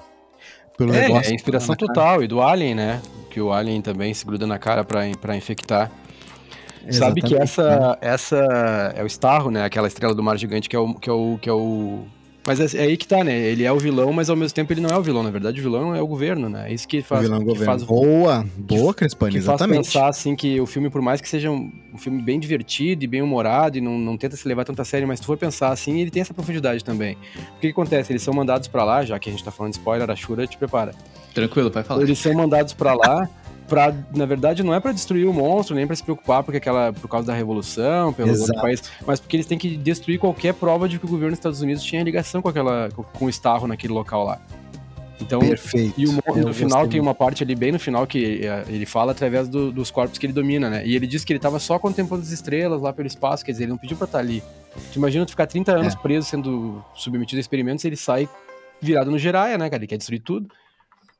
[0.78, 1.32] pelo é, negócio.
[1.32, 2.22] É inspiração total.
[2.22, 3.02] E do Alien, né?
[3.28, 5.90] Que o Alien também se gruda na cara pra, pra infectar.
[6.86, 7.96] Exatamente, Sabe que essa, né?
[8.02, 8.36] essa
[8.94, 9.64] é o Starro, né?
[9.64, 12.04] Aquela estrela do mar gigante que é o, que é o, que é o
[12.46, 13.36] mas é, é, aí que tá, né?
[13.36, 15.22] Ele é o vilão, mas ao mesmo tempo ele não é o vilão.
[15.22, 16.70] Na verdade, o vilão é o governo, né?
[16.70, 17.20] É isso que faz.
[17.20, 19.76] O vilão é que faz boa, boa, Crespani, exatamente.
[19.76, 23.04] Faz pensar, assim, que o filme, por mais que seja um, um, filme bem divertido
[23.04, 25.26] e bem humorado e não, não tenta se levar tanto a sério, mas se tu
[25.26, 27.14] for pensar assim, ele tem essa profundidade também.
[27.56, 28.12] O que, que acontece?
[28.12, 30.46] Eles são mandados para lá, já que a gente tá falando de spoiler, a Shura
[30.46, 30.92] te prepara.
[31.34, 32.02] Tranquilo, vai falar.
[32.02, 33.28] Eles são mandados para lá.
[33.70, 36.92] Pra, na verdade, não é para destruir o monstro, nem para se preocupar porque aquela,
[36.92, 40.88] por causa da revolução, pelo outro país, mas porque eles têm que destruir qualquer prova
[40.88, 43.92] de que o governo dos Estados Unidos tinha ligação com aquela com o Starro naquele
[43.92, 44.40] local lá.
[45.20, 45.94] Então, Perfeito.
[45.96, 49.12] E o, no final tem uma parte ali, bem no final, que eh, ele fala
[49.12, 50.84] através do, dos corpos que ele domina, né?
[50.84, 53.64] E ele diz que ele tava só contemplando as estrelas lá pelo espaço, quer dizer,
[53.64, 54.42] ele não pediu pra estar tá ali.
[54.92, 55.96] Tu imagina tu ficar 30 anos é.
[55.96, 58.28] preso, sendo submetido a experimentos, e ele sai
[58.80, 59.80] virado no Jiraiya, né, cara?
[59.80, 60.48] Ele quer destruir tudo.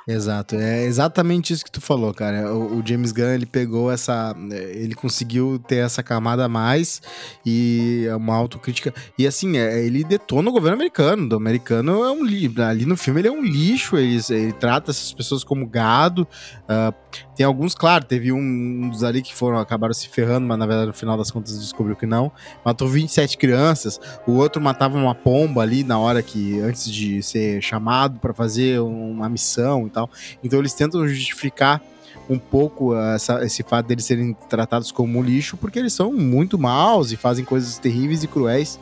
[0.08, 2.52] Exato, é exatamente isso que tu falou, cara.
[2.52, 7.02] O, o, James Gunn ele pegou essa, ele conseguiu ter essa camada a mais
[7.44, 8.94] e é uma autocrítica.
[9.18, 11.28] E assim, é, ele detona o governo americano.
[11.30, 12.62] O americano é um lixo.
[12.62, 13.98] Ali no filme ele é um lixo.
[13.98, 16.26] Ele, ele trata essas pessoas como gado.
[16.64, 16.94] Uh,
[17.36, 20.88] tem alguns, claro, teve um, dos ali que foram acabaram se ferrando, mas na verdade
[20.88, 22.32] no final das contas descobriu que não.
[22.64, 24.00] Matou 27 crianças.
[24.26, 28.80] O outro matava uma pomba ali na hora que antes de ser chamado para fazer
[28.80, 30.10] uma missão e tal.
[30.42, 31.82] Então eles tentam justificar
[32.28, 37.12] um pouco essa, esse fato deles serem tratados como lixo, porque eles são muito maus
[37.12, 38.78] e fazem coisas terríveis e cruéis.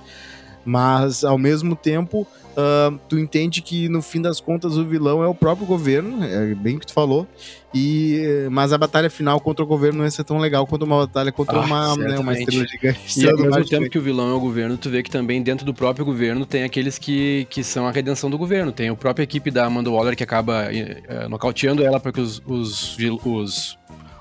[0.69, 5.27] Mas ao mesmo tempo, uh, tu entende que no fim das contas o vilão é
[5.27, 7.27] o próprio governo, é bem o que tu falou,
[7.75, 11.07] e, mas a batalha final contra o governo não ia ser tão legal quanto uma
[11.07, 13.19] batalha contra ah, uma, né, uma estrela gigante.
[13.19, 15.65] E ao mesmo tempo que o vilão é o governo, tu vê que também dentro
[15.65, 18.71] do próprio governo tem aqueles que, que são a redenção do governo.
[18.71, 22.43] Tem a própria equipe da Amanda Waller que acaba uh, nocauteando ela para que os,
[22.47, 23.79] os, os,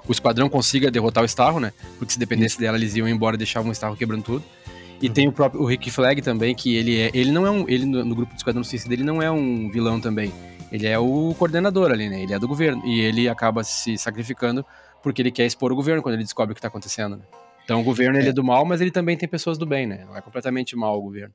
[0.08, 1.74] o esquadrão consiga derrotar o Starro, né?
[1.98, 4.44] Porque se dependesse dela, eles iam embora e deixavam o Starro quebrando tudo.
[5.02, 5.14] E uhum.
[5.14, 7.12] tem o próprio o Rick Flag também, que ele é.
[7.14, 7.68] Ele não é um.
[7.68, 10.34] Ele no, no grupo do Esquadrão Suicida ele não é um vilão também.
[10.72, 12.22] Ele é o coordenador ali, né?
[12.22, 12.82] Ele é do governo.
[12.86, 14.66] E ele acaba se sacrificando
[15.02, 17.24] porque ele quer expor o governo quando ele descobre o que tá acontecendo, né?
[17.64, 18.22] Então o governo é.
[18.22, 20.06] ele é do mal, mas ele também tem pessoas do bem, né?
[20.06, 21.34] Não é completamente mal o governo.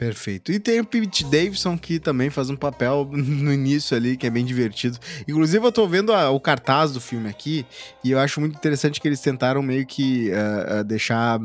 [0.00, 0.50] Perfeito.
[0.50, 4.30] E tem o Pete Davidson que também faz um papel no início ali que é
[4.30, 4.98] bem divertido.
[5.28, 7.66] Inclusive eu tô vendo a, o cartaz do filme aqui
[8.02, 11.38] e eu acho muito interessante que eles tentaram meio que uh, uh, deixar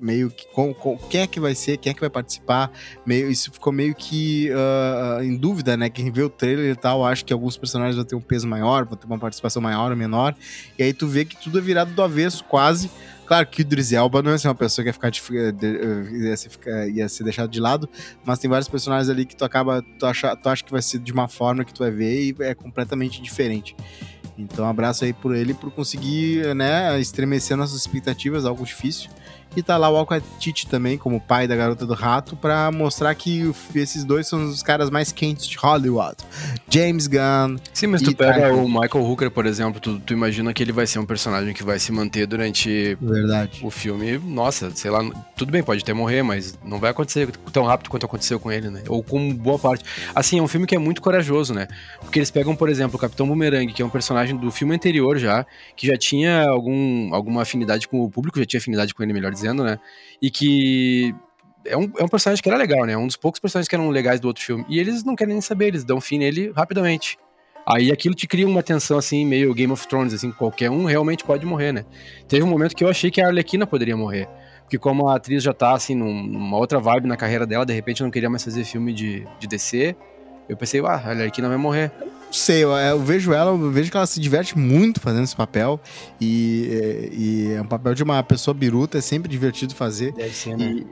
[0.00, 2.72] meio que com, com, quem é que vai ser, quem é que vai participar.
[3.04, 5.90] Meio isso ficou meio que uh, em dúvida, né?
[5.90, 8.86] Quem vê o trailer e tal, acha que alguns personagens vão ter um peso maior,
[8.86, 10.34] vão ter uma participação maior ou menor.
[10.78, 12.90] E aí tu vê que tudo é virado do avesso quase
[13.28, 16.34] Claro que o Idris Elba não é assim, uma pessoa que ia ficar, de, ia,
[16.34, 16.50] ser,
[16.94, 17.86] ia ser deixado de lado,
[18.24, 20.98] mas tem vários personagens ali que tu acaba, tu acha, tu acha que vai ser
[20.98, 23.76] de uma forma que tu vai ver e é completamente diferente.
[24.38, 29.10] Então, um abraço aí por ele por conseguir, né, estremecer nossas expectativas, algo difícil.
[29.56, 33.52] E tá lá o Alcatite também, como pai da garota do rato, para mostrar que
[33.74, 36.16] esses dois são os caras mais quentes de Hollywood.
[36.70, 37.56] James Gunn.
[37.72, 40.86] Sim, mas tu pega o Michael Hooker, por exemplo, tu, tu, imagina que ele vai
[40.86, 43.60] ser um personagem que vai se manter durante Verdade.
[43.62, 44.18] o filme.
[44.18, 45.02] Nossa, sei lá,
[45.36, 48.68] tudo bem, pode até morrer, mas não vai acontecer tão rápido quanto aconteceu com ele,
[48.68, 48.82] né?
[48.86, 49.84] Ou com boa parte.
[50.14, 51.66] Assim, é um filme que é muito corajoso, né?
[52.00, 55.18] Porque eles pegam, por exemplo, o Capitão Boomerang, que é um personagem do filme anterior
[55.18, 59.12] já, que já tinha algum, alguma afinidade com o público, já tinha afinidade com ele,
[59.12, 59.78] melhor dizendo, né?
[60.20, 61.14] E que
[61.64, 62.96] é um, é um personagem que era legal, né?
[62.96, 64.64] Um dos poucos personagens que eram legais do outro filme.
[64.68, 67.18] E eles não querem nem saber, eles dão fim nele rapidamente.
[67.70, 71.22] Aí aquilo te cria uma tensão, assim, meio Game of Thrones, assim, qualquer um realmente
[71.22, 71.84] pode morrer, né?
[72.26, 74.26] Teve um momento que eu achei que a Arlequina poderia morrer.
[74.62, 78.02] Porque como a atriz já tá, assim, numa outra vibe na carreira dela, de repente
[78.02, 79.94] não queria mais fazer filme de, de DC,
[80.48, 81.92] eu pensei, ah, a Arlequina vai morrer
[82.30, 85.80] sei, eu, eu, vejo ela, eu vejo que ela se diverte muito fazendo esse papel.
[86.20, 90.12] E, é, e é um papel de uma pessoa biruta, é sempre divertido fazer.
[90.12, 90.66] Deve ser, né?
[90.66, 90.86] E,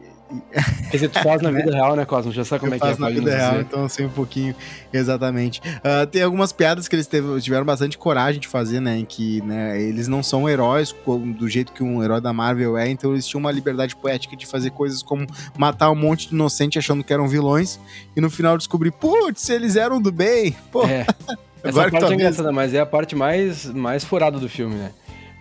[0.91, 2.33] Quer dizer, tu faz na vida real, né, Cosmo?
[2.33, 2.89] Já sabe como eu é que é.
[2.89, 3.65] Faz na vida real, dizer.
[3.65, 4.55] então sei um pouquinho,
[4.93, 5.61] exatamente.
[5.61, 9.41] Uh, tem algumas piadas que eles teve, tiveram bastante coragem de fazer, né, em que
[9.43, 10.95] né, eles não são heróis
[11.39, 14.47] do jeito que um herói da Marvel é, então eles tinham uma liberdade poética de
[14.47, 17.79] fazer coisas como matar um monte de inocente achando que eram vilões,
[18.17, 20.85] e no final descobrir, putz, eles eram do bem, pô.
[20.85, 21.07] É.
[21.63, 24.93] Essa parte é engraçada, mas é a parte mais, mais furada do filme, né?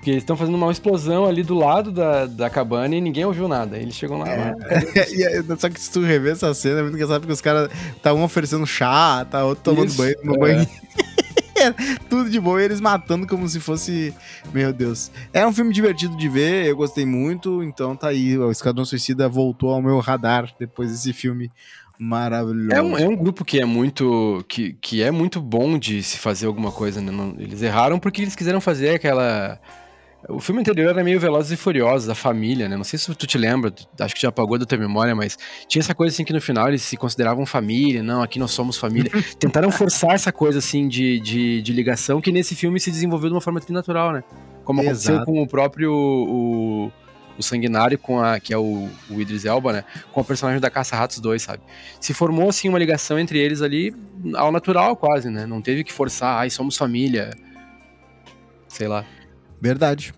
[0.05, 3.47] Porque eles estão fazendo uma explosão ali do lado da, da cabana e ninguém ouviu
[3.47, 3.75] nada.
[3.75, 4.29] Eles chegam lá.
[4.29, 4.53] É.
[5.49, 7.71] lá só que se tu rever essa cena, é muito engraçado porque os caras
[8.03, 10.37] tá um oferecendo chá, tá outro tomando Isso, banho no é.
[10.37, 10.67] banho.
[12.07, 14.13] Tudo de boa, e eles matando como se fosse.
[14.53, 15.09] Meu Deus.
[15.33, 18.37] É um filme divertido de ver, eu gostei muito, então tá aí.
[18.37, 21.49] O Esquadrão Suicida voltou ao meu radar depois desse filme
[21.97, 22.71] Maravilhoso.
[22.71, 26.17] É um, é um grupo que é muito que, que é muito bom de se
[26.17, 27.11] fazer alguma coisa, né?
[27.39, 29.59] Eles erraram porque eles quiseram fazer aquela
[30.27, 32.75] o filme anterior era meio Velozes e Furiosos, da família, né?
[32.75, 35.81] Não sei se tu te lembra, acho que já apagou da tua memória, mas tinha
[35.81, 39.11] essa coisa assim que no final eles se consideravam família, não, aqui nós somos família.
[39.39, 43.35] Tentaram forçar essa coisa assim de, de, de ligação que nesse filme se desenvolveu de
[43.35, 44.23] uma forma natural, né?
[44.63, 45.31] Como aconteceu Exato.
[45.31, 46.91] com o próprio o,
[47.37, 49.83] o Sanguinário, com a, que é o, o Idris Elba, né?
[50.11, 51.61] Com o personagem da Caça-Ratos 2, sabe?
[51.99, 53.93] Se formou assim uma ligação entre eles ali
[54.35, 55.45] ao natural quase, né?
[55.45, 57.29] Não teve que forçar, ai, somos família.
[58.67, 59.05] Sei lá.
[59.61, 60.13] Verdade.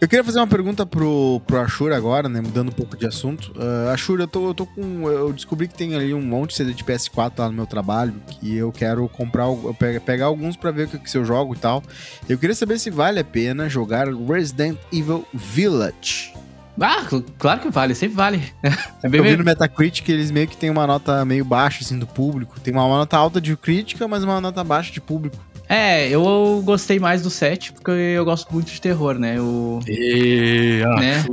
[0.00, 2.40] Eu queria fazer uma pergunta pro, pro Ashur agora, né?
[2.40, 3.52] Mudando um pouco de assunto.
[3.56, 5.08] Uh, Ashur, eu tô, eu tô com.
[5.08, 8.12] Eu descobri que tem ali um monte de CD de PS4 lá no meu trabalho.
[8.28, 9.44] Que eu quero comprar.
[9.44, 11.82] eu pe- pegar alguns pra ver o que, que se eu jogo e tal.
[12.28, 16.34] Eu queria saber se vale a pena jogar Resident Evil Village.
[16.78, 18.42] Ah, cl- claro que vale, sempre vale.
[19.02, 21.98] É bem Eu vi no Metacritic eles meio que tem uma nota meio baixa, assim,
[21.98, 22.58] do público.
[22.60, 25.36] Tem uma nota alta de crítica, mas uma nota baixa de público.
[25.68, 29.40] É, eu gostei mais do 7 porque eu gosto muito de terror, né?
[29.40, 31.24] O, E Né?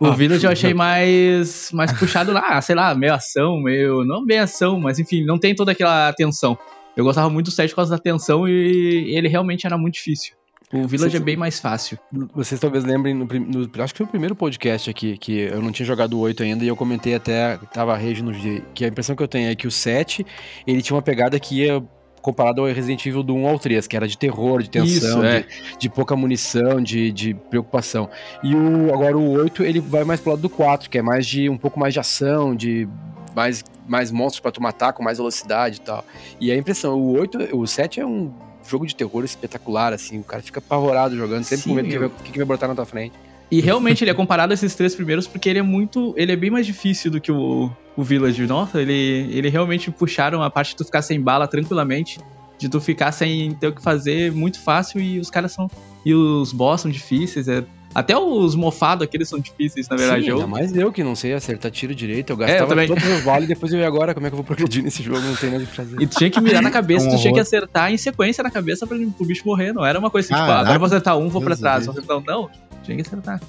[0.00, 4.04] O Village eu achei mais, mais puxado lá, sei lá, meio ação, meio.
[4.04, 6.56] Não bem ação, mas enfim, não tem toda aquela tensão.
[6.96, 10.34] Eu gostava muito do 7 por causa da tensão e ele realmente era muito difícil.
[10.72, 11.98] O Village Você- é bem mais fácil.
[12.34, 15.70] Vocês talvez lembrem, no, no- acho que foi o primeiro podcast aqui, que eu não
[15.70, 18.88] tinha jogado o 8 ainda, e eu comentei até, tava rege no dia, que a
[18.88, 20.24] impressão que eu tenho é que o 7,
[20.66, 21.82] ele tinha uma pegada que ia
[22.24, 25.24] comparado ao Resident Evil do 1 ao 3, que era de terror, de tensão, Isso,
[25.24, 25.40] é.
[25.40, 28.08] de, de pouca munição, de, de preocupação.
[28.42, 31.26] E o, agora o 8, ele vai mais pro lado do 4, que é mais
[31.26, 32.88] de um pouco mais de ação, de
[33.36, 36.02] mais, mais monstros pra tu matar com mais velocidade e tal.
[36.40, 38.32] E a impressão, o 8, o 7 é um
[38.66, 42.08] jogo de terror espetacular, assim, o cara fica apavorado jogando, sempre Sim, com medo do
[42.08, 43.12] que, que, que vai botar na tua frente.
[43.56, 46.12] E realmente ele é comparado a esses três primeiros porque ele é muito.
[46.16, 48.46] Ele é bem mais difícil do que o, o Village.
[48.46, 48.92] Nossa, ele,
[49.32, 52.18] ele realmente puxaram a parte de tu ficar sem bala tranquilamente.
[52.58, 55.70] De tu ficar sem ter o que fazer muito fácil e os caras são.
[56.04, 57.46] E os boss são difíceis.
[57.48, 57.64] é-
[57.94, 60.24] até os mofados aqueles são difíceis, na verdade.
[60.24, 62.30] Sim, eu, ainda mais eu que não sei acertar tiro direito.
[62.30, 62.88] Eu É, eu gastava também.
[62.88, 65.00] todos os vales e depois eu ia agora como é que eu vou progredir nesse
[65.00, 66.02] jogo, não tem nada o que fazer.
[66.02, 68.42] E tu tinha que mirar na cabeça, É um tu tinha que acertar em sequência
[68.42, 69.72] na cabeça pra, pro bicho morrer.
[69.72, 71.60] Não era uma coisa assim, tipo, ah, agora eu vou acertar um, vou pra Deus
[71.60, 71.86] trás.
[71.86, 72.22] do Vou acertar um.
[72.26, 72.50] Não,
[72.84, 73.40] tinha que acertar.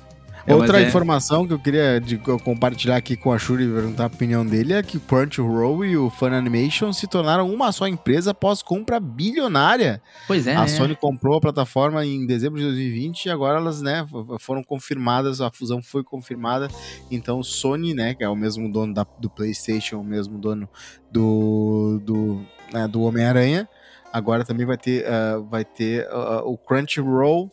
[0.48, 3.68] É, Outra é- informação que eu queria de- eu compartilhar aqui com a Shuri e
[3.74, 7.72] perguntar a opinião dele é que o Crunchyroll e o Fun Animation se tornaram uma
[7.72, 10.00] só empresa após compra bilionária.
[10.28, 10.68] Pois é, a né?
[10.68, 14.06] Sony comprou a plataforma em dezembro de 2020 e agora elas, né,
[14.40, 16.68] foram confirmadas, a fusão foi confirmada.
[17.10, 20.70] Então, Sony, né, que é o mesmo dono da- do PlayStation, o mesmo dono
[21.12, 23.68] do do, né, do Homem-Aranha,
[24.14, 27.52] agora também vai ter, ah, vai ter ah, o Crunchyroll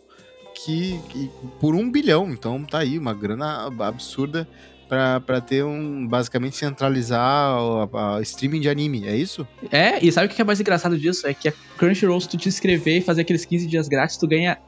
[0.65, 2.31] que, que por um bilhão.
[2.31, 4.47] Então, tá aí uma grana absurda
[4.89, 9.47] para ter um basicamente centralizar o streaming de anime, é isso?
[9.71, 11.27] É, e sabe o que é mais engraçado disso?
[11.27, 14.29] É que a Crunchyroll, se tu te inscrever e fazer aqueles 15 dias grátis, tu
[14.29, 14.59] ganha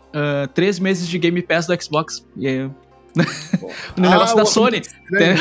[0.54, 2.24] 3 meses de Game Pass do Xbox.
[2.38, 2.64] E é...
[3.96, 4.78] o negócio Ah, da o- Sony.
[5.04, 5.38] Estranho.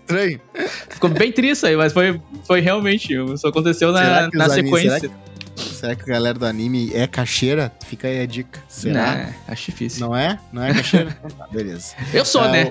[0.00, 0.40] Estranho.
[0.88, 3.12] Ficou bem triste aí, mas foi, foi realmente.
[3.12, 5.10] Isso aconteceu na, na anime- sequência.
[5.56, 7.72] Será que a galera do anime é cacheira?
[7.86, 8.60] Fica aí a dica.
[8.68, 9.14] Será?
[9.14, 10.06] Né, acho difícil.
[10.06, 10.38] Não é?
[10.52, 11.16] Não é cacheira?
[11.24, 11.94] Então tá, beleza.
[12.12, 12.70] Eu sou, Ah, né?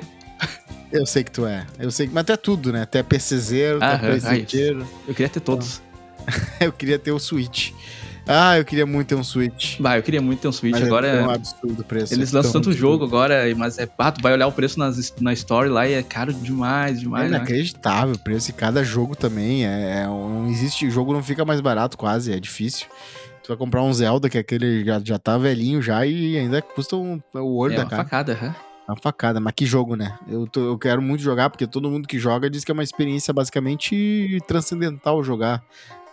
[0.92, 1.66] Eu sei que tu é.
[1.80, 2.14] Eu sei que.
[2.14, 2.86] Mas tu é tudo, né?
[2.86, 3.90] Tu é PCzeiro, tu é.
[5.08, 5.82] Eu queria ter todos.
[6.60, 7.72] Eu queria ter o Switch.
[8.28, 9.80] Ah, eu queria muito ter um Switch.
[9.80, 10.74] Bah, eu queria muito ter um Switch.
[10.74, 11.08] Mas agora.
[11.08, 12.14] é um absurdo o preço.
[12.14, 12.78] Eles é lançam tanto absurdo.
[12.78, 13.88] jogo agora, mas é.
[13.98, 17.00] Ah, tu vai olhar o preço nas, na Story lá e é caro demais, É
[17.02, 17.30] demais.
[17.30, 17.38] né?
[17.38, 18.50] inacreditável o preço.
[18.50, 19.66] E cada jogo também.
[19.66, 20.88] É, é não existe.
[20.88, 22.34] O jogo não fica mais barato, quase.
[22.34, 22.88] É difícil.
[23.44, 26.64] Tu vai comprar um Zelda, que é aquele já, já tá velhinho já e ainda
[26.64, 28.04] custa um, o olho É da uma cara.
[28.04, 28.56] facada, aham.
[28.88, 30.18] É uma facada, mas que jogo, né?
[30.28, 32.84] Eu, tô- eu quero muito jogar, porque todo mundo que joga diz que é uma
[32.84, 35.62] experiência basicamente transcendental jogar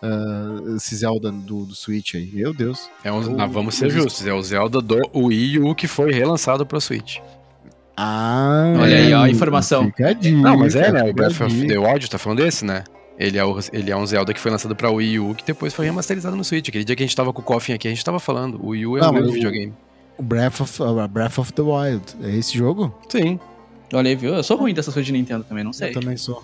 [0.02, 2.30] ah, esse Zelda do, do Switch aí.
[2.32, 2.90] Meu Deus.
[3.04, 6.66] É um, ah, vamos ser justos, é o Zelda do Wii U que foi relançado
[6.66, 7.18] pro Switch.
[7.96, 9.84] Ah, Olha aí, ó, a informação.
[9.86, 11.04] Fica a dica, Não, mas é, né?
[11.04, 12.84] O Breath of the Wild tá falando desse, né?
[13.18, 15.74] Ele é, o, ele é um Zelda que foi lançado pra Wii U, que depois
[15.74, 16.68] foi remasterizado no Switch.
[16.68, 18.58] Aquele dia que a gente tava com o Coffin aqui, a gente tava falando.
[18.62, 19.72] O Wii U é Não, o o- videogame.
[20.18, 22.02] O Breath of, uh, Breath of the Wild.
[22.22, 22.94] É esse jogo?
[23.08, 23.38] Sim.
[23.92, 24.34] Olha aí, viu?
[24.34, 25.90] Eu sou ruim dessas coisas de Nintendo também, não sei.
[25.90, 26.42] Eu também sou.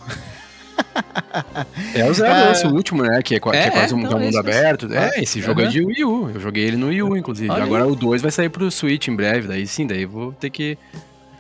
[1.95, 3.21] É o Zelda, Ah, esse último, né?
[3.23, 4.93] Que é, que é é, quase um, então, é é mundo aberto.
[4.93, 5.73] É, esse jogo é aham.
[5.73, 6.31] de Wii U.
[6.35, 7.51] Eu joguei ele no Wii U, inclusive.
[7.51, 9.47] Olha Agora o 2 vai sair pro Switch em breve.
[9.49, 10.79] Daí sim, daí vou ter que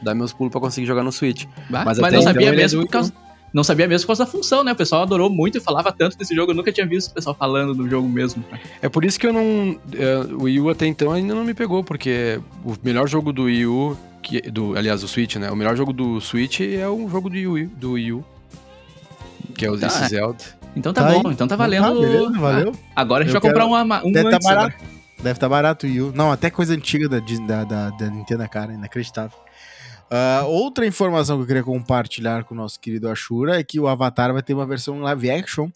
[0.03, 1.45] dar meus pulos pra conseguir jogar no Switch.
[1.69, 3.13] Bah, Mas mas não então sabia é mesmo por causa.
[3.53, 4.73] Não sabia mesmo por causa da função, né?
[4.73, 6.53] O pessoal adorou muito e falava tanto desse jogo.
[6.53, 8.45] Eu nunca tinha visto o pessoal falando do jogo mesmo.
[8.83, 9.79] É por isso que eu não.
[9.95, 13.45] é, o Wii U até então ainda não me pegou, porque o melhor jogo do
[13.45, 15.51] Wii U, que, do, aliás, do Switch, né?
[15.51, 18.25] O melhor jogo do Switch é um jogo do Wii, do Wii U.
[19.59, 20.09] Que é o Tá, é.
[20.09, 20.45] Zelda.
[20.77, 21.19] Então tá, Tá bom, aí.
[21.19, 22.01] então tá Então tá, valendo.
[22.01, 22.73] beleza, valeu.
[22.95, 24.55] Ah, agora a gente Eu vai comprar quero- um, ama- um Deve tá antes, né?
[24.55, 24.85] barato.
[25.19, 26.13] Deve estar barato o Yu.
[26.15, 29.37] Não, até coisa antiga da, da, da, da Nintendo, cara, inacreditável.
[30.11, 33.89] Ah, outra informação que eu queria compartilhar com o nosso querido Ashura é que o
[33.89, 35.69] Avatar vai ter uma versão live action,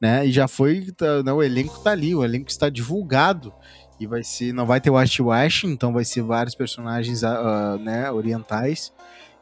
[0.00, 0.26] né?
[0.26, 3.52] E já foi, tá, né, o elenco tá ali, o elenco está divulgado.
[4.00, 8.10] E vai ser, não vai ter Wash, então vai ser vários personagens ah, ah, né,
[8.10, 8.92] orientais.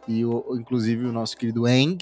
[0.09, 1.98] E o, inclusive o nosso querido Aang.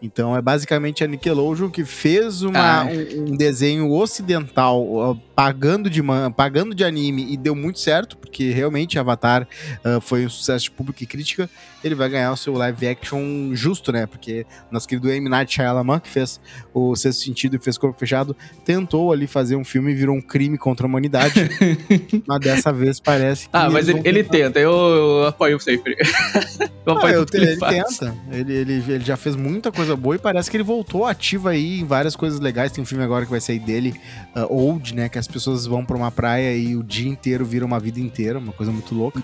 [0.00, 2.84] Então é basicamente a Nickelodeon que fez uma, Ah.
[2.86, 8.50] um, um desenho ocidental pagando de, man- pagando de anime e deu muito certo, porque
[8.50, 9.46] realmente Avatar
[9.84, 11.48] ah, foi um sucesso de público e crítica.
[11.84, 14.04] Ele vai ganhar o seu live action justo, né?
[14.04, 15.28] Porque nosso querido M.
[15.28, 16.40] Night Shyamalan, que fez
[16.74, 20.20] o Sexto Sentido e fez Corpo Fechado, tentou ali fazer um filme e virou um
[20.20, 21.34] crime contra a humanidade.
[22.26, 23.50] mas dessa vez parece que.
[23.52, 25.94] Ah, mas ele, ele tenta, eu, eu apoio sempre.
[26.84, 28.14] eu Ah, apoio eu que te- ele, ele tenta.
[28.32, 31.78] Ele, ele, ele já fez muita coisa boa e parece que ele voltou ativo aí
[31.78, 32.72] em várias coisas legais.
[32.72, 33.94] Tem um filme agora que vai sair dele,
[34.34, 35.08] ah, Old, né?
[35.08, 38.38] Que as pessoas vão pra uma praia e o dia inteiro vira uma vida inteira,
[38.38, 39.20] uma coisa muito louca.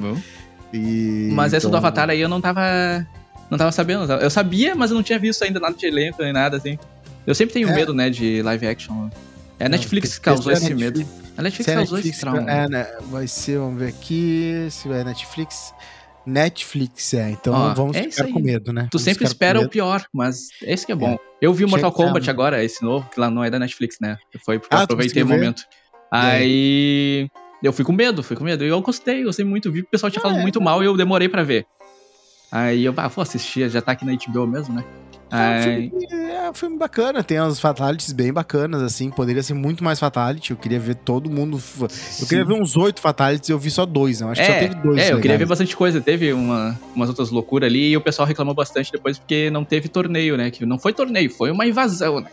[0.73, 2.61] E, Mas essa do então, Avatar aí eu não tava.
[3.51, 4.11] Não tava sabendo.
[4.15, 6.79] Eu sabia, mas eu não tinha visto ainda nada de elenco nem nada assim.
[7.27, 7.75] Eu sempre tenho É.
[7.75, 9.09] medo, né, de live action.
[9.59, 11.25] É a Não, Netflix que porque causou se é esse Netflix- medo.
[11.37, 12.51] A Netflix é causou Netflix, esse trauma.
[12.51, 15.73] é, né, vai ser, vamos ver aqui, se vai Netflix.
[16.27, 17.31] Netflix, é.
[17.31, 18.89] Então Ó, vamos é isso ficar com medo, né?
[18.91, 21.17] Tu Vamos sempre espera o pior, mas esse que é bom.
[21.41, 22.31] Eu vi o Mortal Kombat né?
[22.33, 24.17] agora, esse novo, que lá não é da Netflix, né?
[24.45, 25.55] Foi porque Ah, eu aproveitei o conseguiu ver?
[26.15, 27.29] Aí
[27.63, 28.63] eu fui com medo, fui com medo.
[28.65, 29.71] Eu gostei, gostei muito.
[29.73, 30.43] Vi que o pessoal tinha Ah, falado é.
[30.43, 31.67] muito mal e eu demorei pra ver.
[32.53, 34.85] Aí eu, ah, vou assistir, já tá aqui na HBO mesmo, né?
[35.33, 35.93] É um, filme,
[36.31, 39.11] é um filme bacana, tem uns fatalities bem bacanas, assim.
[39.11, 40.53] Poderia ser muito mais fatality.
[40.53, 41.61] Eu queria ver todo mundo.
[42.21, 44.21] Eu queria ver uns oito fatalities e eu vi só dois.
[44.21, 45.01] Eu acho que só É, teve dois.
[45.03, 46.01] é, eu queria ver bastante coisa.
[46.01, 49.89] Teve uma, umas outras loucuras ali e o pessoal reclamou bastante depois porque não teve
[49.89, 50.53] torneio, né?
[50.53, 52.29] Que não foi torneio, foi uma invasão, né?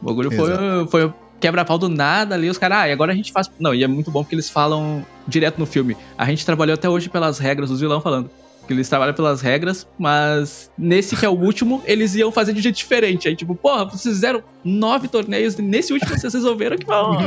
[0.00, 0.50] O bagulho foi,
[0.88, 2.48] foi quebra-pau do nada ali.
[2.48, 3.50] Os caras, ah, e agora a gente faz.
[3.58, 5.96] Não, e é muito bom porque eles falam direto no filme.
[6.16, 8.30] A gente trabalhou até hoje pelas regras, os vilão falando.
[8.64, 12.62] Que eles trabalham pelas regras, mas nesse que é o último, eles iam fazer de
[12.62, 13.26] jeito diferente.
[13.26, 17.18] Aí, tipo, porra, vocês fizeram nove torneios, e nesse último vocês resolveram que bom.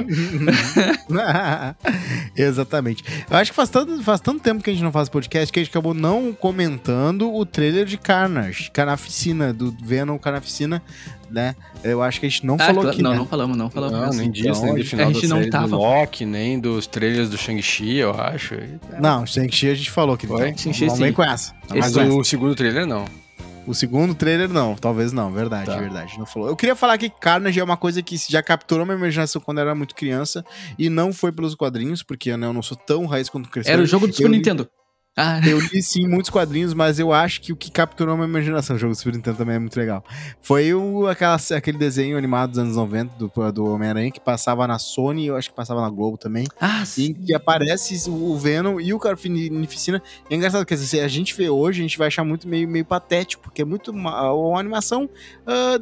[2.37, 3.03] Exatamente.
[3.29, 5.59] Eu acho que faz tanto, faz tanto tempo que a gente não faz podcast que
[5.59, 10.81] a gente acabou não comentando o trailer de Carnage, Carnaficina, do Venom Carnaficina,
[11.29, 11.55] né?
[11.83, 13.17] Eu acho que a gente não Ah, falou cla- aqui, não, né?
[13.17, 13.99] não falamos, não falamos.
[13.99, 15.67] Não, nem disso, então, nem a do final gente da não série tava.
[15.67, 18.55] do Loki, nem dos trailers do Shang-Chi, eu acho.
[18.99, 20.55] Não, Shang-Chi a gente falou que Foi?
[20.57, 21.53] Shang-Chi, não vem com essa.
[21.69, 23.05] Mas com o segundo trailer, não.
[23.67, 24.75] O segundo trailer, não.
[24.75, 25.31] Talvez não.
[25.31, 25.77] Verdade, Tá.
[25.77, 26.19] verdade.
[26.19, 26.49] Não falou.
[26.49, 29.63] Eu queria falar que Carnage é uma coisa que já capturou minha imaginação quando eu
[29.63, 30.45] era muito criança.
[30.77, 33.73] E não foi pelos quadrinhos, porque né, eu não sou tão raiz quanto cresceu.
[33.73, 34.69] Era o jogo do Super Eu Nintendo.
[35.17, 38.75] Ah, Eu li sim muitos quadrinhos, mas eu acho que o que capturou minha imaginação,
[38.75, 40.03] o jogo do Super Nintendo também é muito legal.
[40.41, 44.77] Foi o, aquela, aquele desenho animado dos anos 90 do, do Homem-Aranha que passava na
[44.77, 46.45] Sony, eu acho que passava na Globo também.
[46.59, 47.13] ah em sim.
[47.13, 50.01] que aparece o Venom e o Carnificina.
[50.29, 52.67] É engraçado, quer dizer, se a gente vê hoje, a gente vai achar muito meio,
[52.67, 55.09] meio patético, porque é muito uma, uma animação
[55.47, 55.79] ah,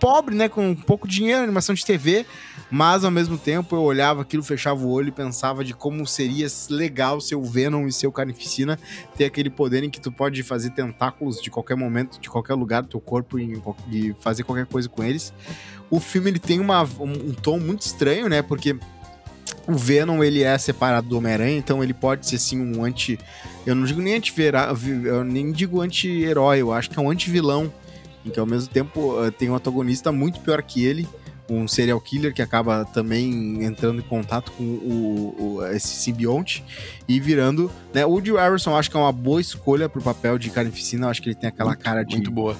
[0.00, 0.48] pobre, né?
[0.48, 2.24] Com pouco dinheiro, animação de TV,
[2.70, 6.46] mas ao mesmo tempo eu olhava aquilo, fechava o olho e pensava de como seria
[6.70, 8.78] legal seu Venom e seu Carnificina
[9.16, 12.82] ter aquele poder em que tu pode fazer tentáculos de qualquer momento, de qualquer lugar
[12.82, 15.32] do teu corpo e, fazer qualquer coisa com eles.
[15.90, 18.40] O filme ele tem uma, um, um tom muito estranho, né?
[18.40, 18.76] Porque
[19.66, 23.18] o Venom, ele é separado do Homem-Aranha, então ele pode ser, sim, um anti...
[23.66, 24.14] Eu não digo nem
[25.82, 27.72] anti-herói, eu acho que é um anti-vilão.
[28.24, 31.08] Em que, ao mesmo tempo, eh, tem um antagonista muito pior que ele,
[31.48, 36.62] um serial killer que acaba também entrando em contato com o, o- esse simbionte
[37.08, 37.70] e virando...
[37.92, 38.04] Né?
[38.06, 41.28] O Woody Harrison, acho que é uma boa escolha pro papel de Carnificina, acho que
[41.30, 42.14] ele tem aquela cara de...
[42.16, 42.56] Muito boa.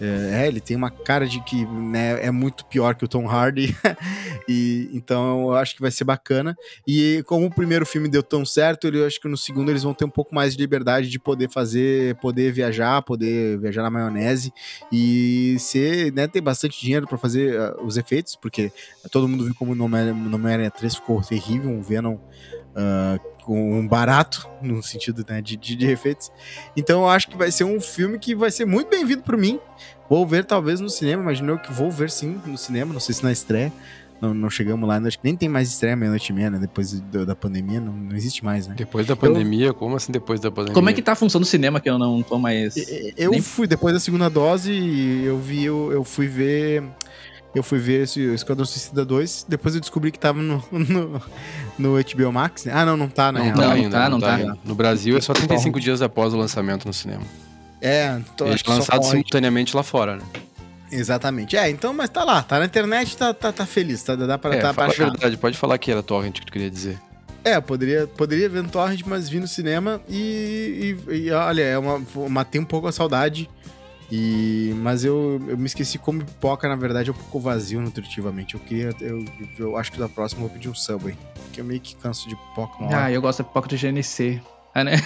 [0.00, 3.76] É, ele tem uma cara de que né, é muito pior que o Tom Hardy.
[4.48, 6.56] e então eu acho que vai ser bacana.
[6.86, 9.92] E como o primeiro filme deu tão certo, eu acho que no segundo eles vão
[9.92, 14.52] ter um pouco mais de liberdade de poder fazer, poder viajar, poder viajar na maionese
[14.90, 18.72] e ser, né, ter bastante dinheiro para fazer ah, os efeitos, porque
[19.10, 22.18] todo mundo viu como no Homem-Aranha 3 ficou terrível, um Venom
[23.39, 26.30] com um barato, no sentido né, de, de, de efeitos.
[26.76, 29.58] Então eu acho que vai ser um filme que vai ser muito bem-vindo por mim.
[30.08, 33.14] Vou ver talvez no cinema, imagino eu que vou ver sim no cinema, não sei
[33.14, 33.72] se na estreia.
[34.20, 36.58] Não, não chegamos lá, acho que nem tem mais estreia meia-noite e meia, né?
[36.58, 38.74] Depois do- da pandemia, não, não existe mais, né?
[38.76, 40.74] Depois da pandemia, como assim depois da pandemia?
[40.74, 42.76] Como é que tá a função do cinema que eu não tô mais.
[42.76, 44.70] E- Eu Nem- fui, depois da segunda dose,
[45.24, 46.82] eu vi, eu, eu fui ver.
[47.54, 51.22] Eu fui ver esse Esquadrão Suicida 2, depois eu descobri que tava no, no,
[51.78, 52.64] no HBO Max.
[52.64, 52.72] né?
[52.74, 53.56] Ah, não, não tá, na Não, real.
[53.56, 54.34] tá Não, ainda, tá, não tá.
[54.36, 54.58] ainda.
[54.64, 57.22] No Brasil é só 35 dias após o lançamento no cinema.
[57.80, 59.08] É, tô, Ele acho é que só lançado pode.
[59.10, 60.22] simultaneamente lá fora, né?
[60.92, 61.56] Exatamente.
[61.56, 64.54] É, então, mas tá lá, tá na internet, tá, tá, tá feliz, tá, dá pra,
[64.54, 65.10] É, tá fala a baixado.
[65.12, 66.98] verdade, pode falar que era torrent que tu queria dizer.
[67.42, 71.78] É, poderia, poderia ver no torrent, mas vi no cinema e, e- e, olha, é
[71.78, 73.48] uma, matei um pouco a saudade.
[74.10, 78.54] E, mas eu, eu me esqueci como pipoca, na verdade, é um pouco vazio nutritivamente.
[78.54, 79.24] Eu queria, eu,
[79.58, 82.28] eu acho que da próxima eu vou pedir um Subway, porque eu meio que canso
[82.28, 83.04] de pipoca uma hora.
[83.04, 84.42] Ah, eu gosto da pipoca do GNC.
[84.74, 84.96] Ah, né?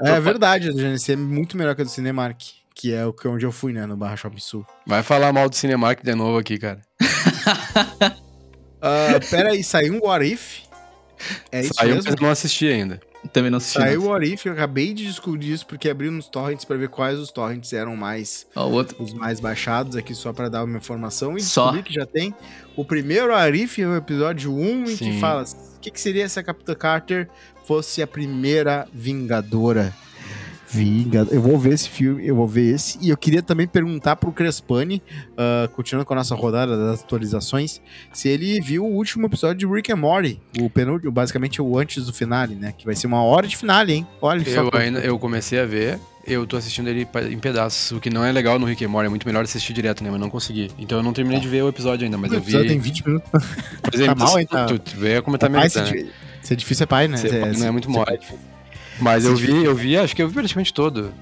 [0.00, 2.40] É verdade, a do GNC é muito melhor que a do Cinemark,
[2.74, 4.66] que é o que onde eu fui, né, no Barra Shopping Sul.
[4.86, 6.82] Vai falar mal do Cinemark de novo aqui, cara.
[8.80, 10.60] Ah, pera aí, saiu um What If?
[11.50, 12.10] É isso Saiu, mesmo?
[12.10, 13.00] mas eu não assisti ainda.
[13.32, 13.78] Também não assisti.
[13.78, 14.10] Saiu o não.
[14.12, 17.30] What If, eu acabei de descobrir isso porque abri nos torrents pra ver quais os
[17.30, 18.96] torrents eram mais Ó, o outro.
[19.02, 21.64] os mais baixados aqui só pra dar uma informação e Só.
[21.72, 22.34] descobri que já tem
[22.76, 25.20] o primeiro Arif, o episódio 1, em que Sim.
[25.20, 27.28] fala o que, que seria se a Capitã Carter
[27.64, 29.92] fosse a primeira Vingadora.
[30.70, 31.32] Vingador.
[31.32, 32.98] Eu vou ver esse filme, eu vou ver esse.
[33.00, 35.02] E eu queria também perguntar pro Crespani,
[35.36, 37.80] ah, continuando com a nossa rodada das atualizações,
[38.12, 42.06] se ele viu o último episódio de Rick and Morty, o penúltimo, basicamente o antes
[42.06, 42.72] do finale, né?
[42.76, 44.06] Que vai ser uma hora de finale, hein?
[44.20, 44.48] Olha.
[44.48, 48.24] Eu ainda eu comecei a ver, eu tô assistindo ele em pedaços, o que não
[48.24, 50.10] é legal no Rick and Morty, é muito melhor assistir direto, né?
[50.10, 50.70] Mas não consegui.
[50.78, 52.48] Então eu não terminei de ver o episódio ainda, mas o eu vi.
[52.48, 53.30] episódio tem 20 minutos.
[53.32, 54.66] Mas ele tá mal, tá?
[54.66, 55.68] Tu, tu como tá meio.
[55.70, 56.08] se, né?
[56.50, 57.16] é difícil é pai, né?
[57.16, 58.18] Ser Se pai não é muito se mole.
[59.00, 61.12] Mas eu vi, eu vi, acho que eu vi praticamente todo.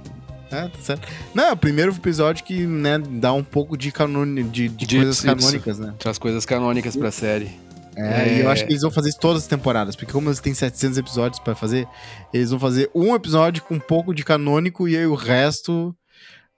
[0.51, 1.09] É, tá certo.
[1.35, 4.97] Não, é o primeiro episódio que, né, dá um pouco de, canone, de, de De-
[4.97, 5.27] coisas isso.
[5.27, 5.93] canônicas, né?
[5.99, 7.51] Traz coisas canônicas pra série.
[7.97, 8.37] É, É.
[8.37, 10.55] e eu acho que eles vão fazer isso todas as temporadas, porque como eles têm
[10.55, 11.89] 700 episódios pra fazer,
[12.33, 15.97] eles vão fazer um episódio com um pouco de canônico e aí o resto...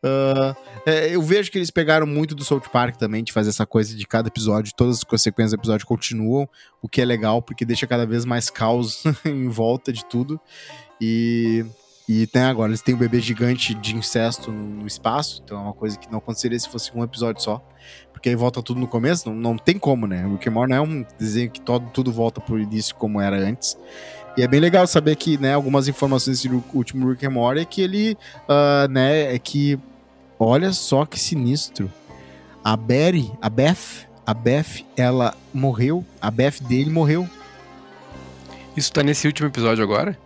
[0.02, 0.54] ah,
[0.84, 3.94] é, eu vejo que eles pegaram muito do South Park também, de fazer essa coisa
[3.96, 6.46] de cada episódio, todas as consequências do episódio continuam,
[6.82, 10.38] o que é legal, porque deixa cada vez mais caos em volta de tudo.
[11.00, 11.64] E,
[12.08, 15.72] e tem agora, eles têm um bebê gigante de incesto no, espaço, então é uma
[15.72, 17.62] coisa que não aconteceria se fosse um episódio só.
[18.12, 20.26] Porque aí volta tudo no começo, não, não tem como, né?
[20.26, 23.20] O Rick and Morty não é um desenho que todo, tudo volta pro início como
[23.20, 23.76] era antes.
[24.36, 27.64] E é bem legal saber que, né, algumas informações desse último Rick and Morty é
[27.64, 28.16] que ele,
[28.48, 29.78] ah, né, é que,
[30.38, 31.92] olha só que sinistro.
[32.62, 37.28] A Betty, a Beth, a Beth, ela morreu, a Beth dele morreu.
[38.76, 40.16] Isso tá nesse último episódio agora?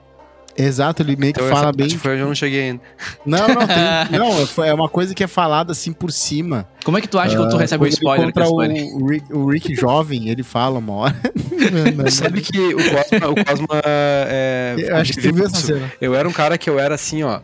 [0.56, 1.88] Exato, ele meio que Então essa fala bem.
[1.90, 2.80] foi onde eu não cheguei ainda.
[3.24, 3.76] Não, não, tem,
[4.18, 6.66] não, foi- é uma coisa que é falada assim por cima.
[6.84, 8.82] Como é que tu acha que tu Ah, recebe um quando ele spoiler, Caspani?
[8.92, 11.16] o, o, Rick, o Rick jovem, ele fala uma hora.
[12.10, 14.74] Sabe que o Cosma, o Cosma é.
[14.78, 15.92] Eu acho que tu viu essa cena.
[16.00, 17.40] Eu era um cara que eu era assim, ó.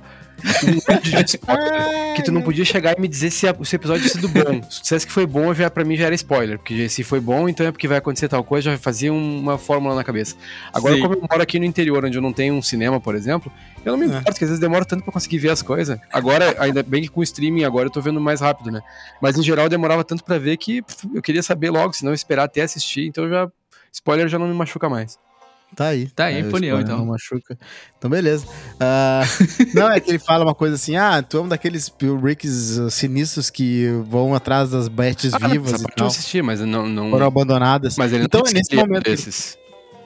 [1.26, 4.14] Spoiler, que tu não podia chegar e me dizer se, a- se o episódio tinha
[4.14, 4.62] sido bom.
[4.70, 6.58] Se tu dissesse que foi bom, já, pra mim já era spoiler.
[6.58, 9.94] Porque se foi bom, então é porque vai acontecer tal coisa, já fazia uma fórmula
[9.94, 10.36] na cabeça.
[10.72, 11.02] Agora, Sim.
[11.02, 13.50] como eu moro aqui no interior, onde eu não tenho um cinema, por exemplo,
[13.84, 14.08] eu não me É.
[14.08, 15.98] importo, porque às vezes demora tanto pra conseguir ver as coisas.
[16.12, 18.80] Agora, ainda bem que com o streaming agora eu tô vendo mais rápido, né?
[19.20, 22.44] Mas em geral demorava tanto pra ver que pff, eu queria saber logo, senão esperar
[22.44, 23.48] até assistir, então já.
[23.90, 25.18] Spoiler já não me machuca mais.
[25.76, 26.06] Tá aí.
[26.08, 26.98] Tá aí, É, então.
[26.98, 27.56] Não machuca.
[27.96, 28.46] Então, beleza.
[28.80, 29.22] Ah,
[29.74, 31.92] não, é que ele fala uma coisa assim: ah, tu é um daqueles
[32.22, 36.06] Ricks uh, sinistros que vão atrás das Bets Ah, vivas essa e parte eu tal.
[36.08, 36.88] assisti, mas não.
[36.88, 37.10] não...
[37.10, 37.96] Foram abandonadas.
[37.96, 39.04] Mas ele então, não é tem nesse momento.
[39.04, 39.56] desses.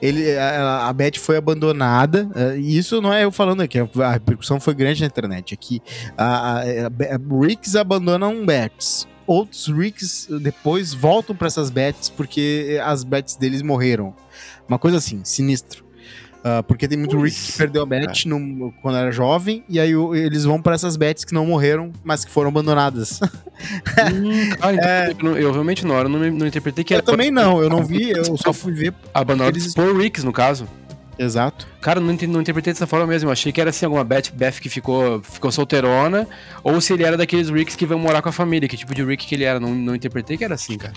[0.03, 4.11] Ele, a, a Beth foi abandonada, eh, e isso não é eu falando aqui, a
[4.11, 5.55] repercussão foi grande na internet.
[5.55, 5.81] Aqui,
[6.19, 9.07] a, a, a- Ricks abandonam Bets.
[9.29, 14.13] Outros Ricks depois voltam para essas Bets porque as Bets deles morreram.
[14.69, 15.85] Uma coisa assim, sinistro.
[16.45, 19.95] Ah, porque tem muito Rick que perdeu a Bet no- quando era jovem, e aí
[19.95, 23.21] o- eles vão para essas Bets que não morreram, mas que foram abandonadas.
[24.13, 24.51] Hum,
[25.15, 27.69] então eu, eu realmente na hora não, não interpretei que eu era também não, eu
[27.71, 28.93] não vi, eu só fui ver.
[29.15, 30.67] abandonado eles- por Ricks, no caso.
[31.23, 31.67] Exato.
[31.81, 33.29] Cara, não, não interpretei dessa forma mesmo.
[33.29, 36.27] Eu achei que era assim, alguma Beth, Beth que ficou, ficou solteirona,
[36.65, 39.05] ou se ele era daqueles Ricks que vão morar com a família, que tipo de
[39.05, 39.61] Rick que ele era.
[39.61, 40.95] Não, não interpretei que era assim, cara.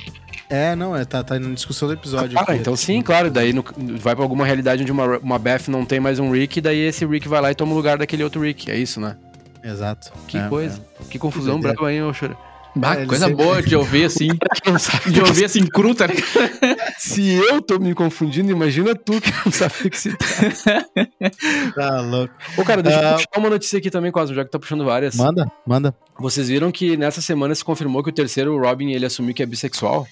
[0.50, 2.36] É, não, é, tá, tá na discussão do episódio.
[2.38, 2.62] Cara, aqui.
[2.62, 3.30] então sim, claro.
[3.30, 3.64] Daí no-
[4.00, 6.80] vai pra alguma realidade onde uma, uma Beth não tem mais um Rick, e daí
[6.80, 8.70] esse Rick vai lá e toma o lugar daquele outro Rick.
[8.72, 9.16] É isso, né?
[9.64, 10.12] Exato.
[10.28, 10.82] Que É, coisa.
[11.10, 12.38] Que confusão brava aí, ô choro.
[12.76, 14.28] Bah, É, coisa sempre- boa de ouvir assim.
[15.06, 16.26] Que De ouvir assim cru, tá ligado?
[17.00, 20.86] Se eu tô me confundindo, imagina tu que não sabe o que se trata.
[21.76, 22.34] Tá louco.
[22.58, 23.14] Ô, cara, deixa eu Ah.
[23.14, 25.16] puxar uma notícia aqui também, Cosmo, já que tá puxando várias.
[25.16, 25.96] Manda, manda.
[26.20, 29.44] Vocês viram que nessa semana se confirmou que o terceiro, o Robin, ele assumiu que
[29.44, 30.06] é bissexual?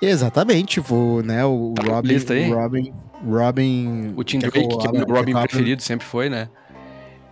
[0.00, 2.92] Exatamente, o, né, o Tá Robin, o Robin,
[3.24, 4.14] Robin...
[4.16, 6.06] O Tim Drake, que é o meu abra- Robin quer que eu abra- preferido, sempre
[6.06, 6.48] foi, né?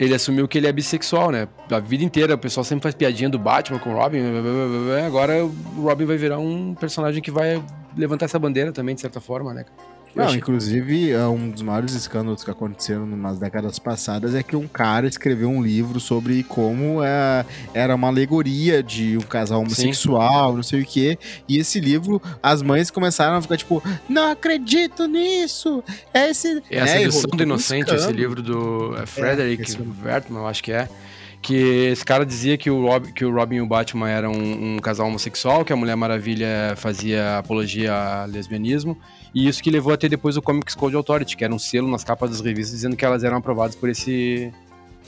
[0.01, 1.47] Ele assumiu que ele é bissexual, né?
[1.71, 4.21] A vida inteira o pessoal sempre faz piadinha do Batman com o Robin.
[5.07, 7.63] Agora o Robin vai virar um personagem que vai
[7.95, 9.67] levantar essa bandeira também, de certa forma, né?
[10.15, 10.39] Não, achei...
[10.39, 15.07] inclusive, é um dos maiores escândalos que aconteceram nas décadas passadas é que um cara
[15.07, 20.57] escreveu um livro sobre como é, era uma alegoria de um casal homossexual, Sim.
[20.57, 21.19] não sei o quê.
[21.49, 25.83] E esse livro, as mães começaram a ficar tipo, não acredito nisso!
[26.13, 26.63] É esse.
[26.71, 30.73] Essa é, edição do Inocente, esse livro do é, Frederick é, Wertmann, eu acho que
[30.73, 30.89] é
[31.43, 34.75] que esse cara dizia que o, Rob, que o Robin e o Batman eram um,
[34.75, 38.97] um, casal homossexual, que a Mulher Maravilha fazia apologia ao lesbianismo,
[39.35, 41.89] e isso que levou a ter depois o Comics Code Authority, que era um selo
[41.91, 44.53] nas capas das revistas dizendo que elas eram aprovadas por esse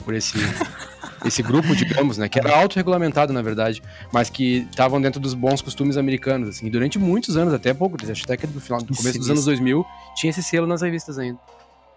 [0.03, 0.37] por esse
[1.25, 5.61] esse grupo, digamos, né, que era autorregulamentado na verdade, mas que estavam dentro dos bons
[5.61, 8.95] costumes americanos, assim, e durante muitos anos, até pouco, acho até que no final, no
[8.95, 11.39] começo dos anos 2000, tinha esse selo nas revistas ainda.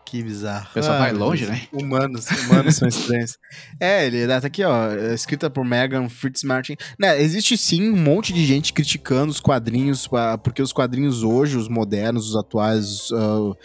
[0.07, 0.68] Que bizarro.
[0.70, 1.62] O pessoal ah, vai longe, né?
[1.72, 3.36] Humanos, humanos são estranhos.
[3.80, 6.76] É, ele tá aqui, ó, escrita por Megan Fritz Martin.
[6.98, 10.09] Né, existe sim um monte de gente criticando os quadrinhos,
[10.42, 13.57] porque os quadrinhos hoje, os modernos, os atuais, uh, uh,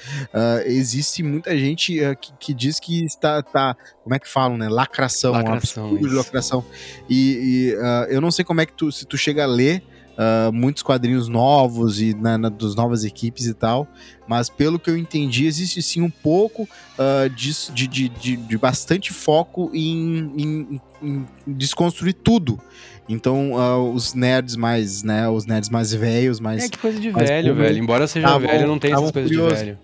[0.66, 4.68] existe muita gente uh, que, que, diz que está, tá, como é que falam, né?
[4.68, 6.66] Lacração, lacração um absurdo de lacração.
[7.10, 7.76] E,
[8.10, 10.84] e eu não sei como é que tu, se tu chega a ler uh, muitos
[10.84, 13.88] quadrinhos novos e na, na, dos novas equipes e tal.
[14.28, 18.58] Mas pelo que eu entendi, existe sim um pouco uh, disso, de, de, de, de,
[18.58, 22.60] bastante foco em, em, em desconstruir tudo.
[23.10, 26.64] Então, uh, os nerds mais, né, os nerds mais velhos, mais...
[26.64, 27.78] É que coisa de velho, velho.
[27.78, 29.56] Embora seja tavam, velho, não tem essas coisas curioso.
[29.56, 29.80] de velho.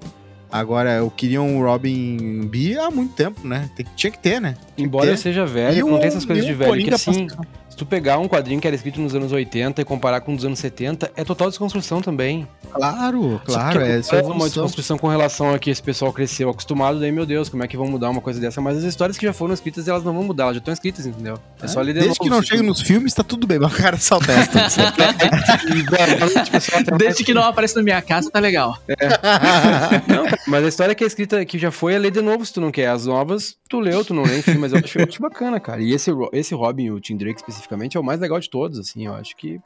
[0.49, 3.69] Agora, eu queria um Robin B há muito tempo, né?
[3.95, 4.55] Tinha que ter, né?
[4.75, 6.85] Tinha Embora eu seja velho, não tem essas coisas de velho.
[6.85, 7.27] Que assim,
[7.77, 10.57] tu pegar um quadrinho que era escrito nos anos 80 e comparar com os anos
[10.59, 12.47] 70, é total desconstrução também.
[12.77, 13.81] Claro, claro.
[13.81, 17.49] É, é uma desconstrução com relação a que esse pessoal cresceu acostumado, daí, meu Deus,
[17.49, 18.61] como é que vão mudar uma coisa dessa?
[18.61, 21.05] Mas as histórias que já foram escritas, elas não vão mudar, elas já estão escritas,
[21.05, 21.39] entendeu?
[21.61, 23.77] É, é só ler Desde que não chegue nos filmes, tá tudo bem, mas o
[23.77, 24.67] cara só testa.
[26.97, 28.77] Desde que não aparece na minha casa, tá legal.
[28.87, 28.95] É.
[30.07, 32.53] não, mas a história que é escrita, que já foi, é ler de novo se
[32.53, 32.87] tu não quer.
[32.87, 35.81] As novas, tu leu, tu não lê, enfim, mas eu acho, eu acho bacana, cara.
[35.81, 39.05] E esse, esse Robin, o Tim Drake especificamente, é o mais legal de todos, assim,
[39.05, 39.59] eu acho que.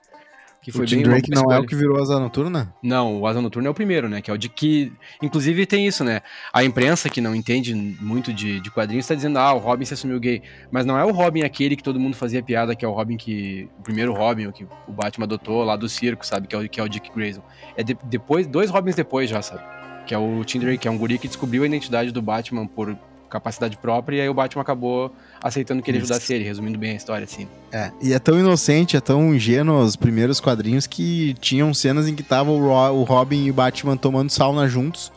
[0.62, 2.72] Que foi o Tim Drake não é o que virou Asa Noturna?
[2.84, 4.22] Não, o Asa Noturna é o primeiro, né?
[4.22, 4.94] Que é o de que.
[5.20, 6.22] Inclusive tem isso, né?
[6.54, 9.96] A imprensa que não entende muito de, de quadrinhos está dizendo, ah, o Robin se
[9.96, 10.44] assumiu gay.
[10.70, 13.18] Mas não é o Robin aquele que todo mundo fazia piada, que é o Robin
[13.18, 13.68] que.
[13.80, 16.48] O primeiro Robin, o que o Batman adotou lá do circo, sabe?
[16.48, 17.42] Que é o, que é o Dick Grayson.
[17.76, 19.64] É de, depois, dois Robins depois já, sabe?
[20.06, 22.68] Que é o Tim Drake, que é um guri que descobriu a identidade do Batman
[22.68, 22.96] por
[23.32, 26.96] capacidade própria, e aí o Batman acabou aceitando que ele ajudasse ele, resumindo bem a
[26.96, 27.48] história, assim.
[27.72, 32.16] É, e é tão inocente, é tão ingênuo os primeiros quadrinhos que tinham cenas em
[32.16, 35.12] que tava o, Robin e o Batman tomando sauna juntos.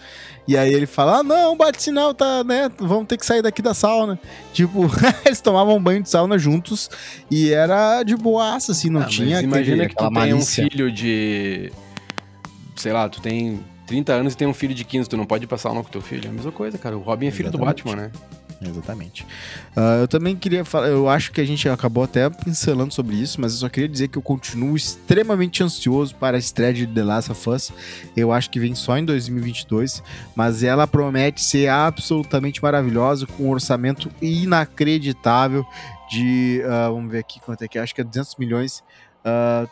[0.47, 2.71] E aí ele fala: Ah, não, bate sinal, tá, né?
[2.79, 4.19] Vamos ter que sair daqui da sauna.
[4.53, 4.91] Tipo,
[5.25, 6.91] eles tomavam banho de sauna juntos
[7.31, 9.41] e era de boaça, assim, não ah, tinha.
[9.41, 11.73] Imagina aquele, que tu tem um filho de.
[12.77, 15.47] Sei lá, tu tem 30 anos e tem um filho de 15, tu não pode
[15.47, 16.27] passar nome com teu filho.
[16.27, 16.97] É a mesma coisa, cara.
[16.97, 17.83] O Robin é filho Exatamente.
[17.83, 18.11] do Batman, né?
[18.69, 19.25] Exatamente.
[19.77, 23.41] Uh, eu também queria falar, eu acho que a gente acabou até pincelando sobre isso,
[23.41, 27.03] mas eu só queria dizer que eu continuo extremamente ansioso para a estreia de The
[27.03, 27.73] Last of Us.
[28.17, 30.03] Eu acho que vem só em 2022,
[30.35, 35.65] mas ela promete ser absolutamente maravilhosa, com um orçamento inacreditável
[36.11, 38.83] de, uh, vamos ver aqui quanto é que é, acho que é 200 milhões.
[39.25, 39.69] Uh,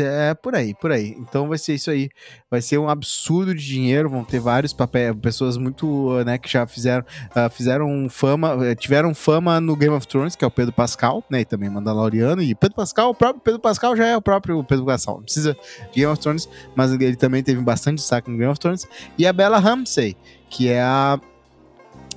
[0.00, 1.14] é por aí, por aí.
[1.18, 2.10] Então vai ser isso aí.
[2.50, 4.10] Vai ser um absurdo de dinheiro.
[4.10, 9.14] Vão ter vários papéis, pessoas muito, né, que já fizeram, uh, fizeram fama, eh, tiveram
[9.14, 12.42] fama no Game of Thrones, que é o Pedro Pascal, né, e também Mandaloriano.
[12.42, 15.16] E Pedro Pascal, o próprio Pedro Pascal já é o próprio Pedro Pascal.
[15.16, 15.54] Não precisa
[15.92, 18.86] de Game of Thrones, mas ele também teve bastante destaque no Game of Thrones.
[19.16, 20.16] E a Bella Ramsey,
[20.50, 21.18] que é a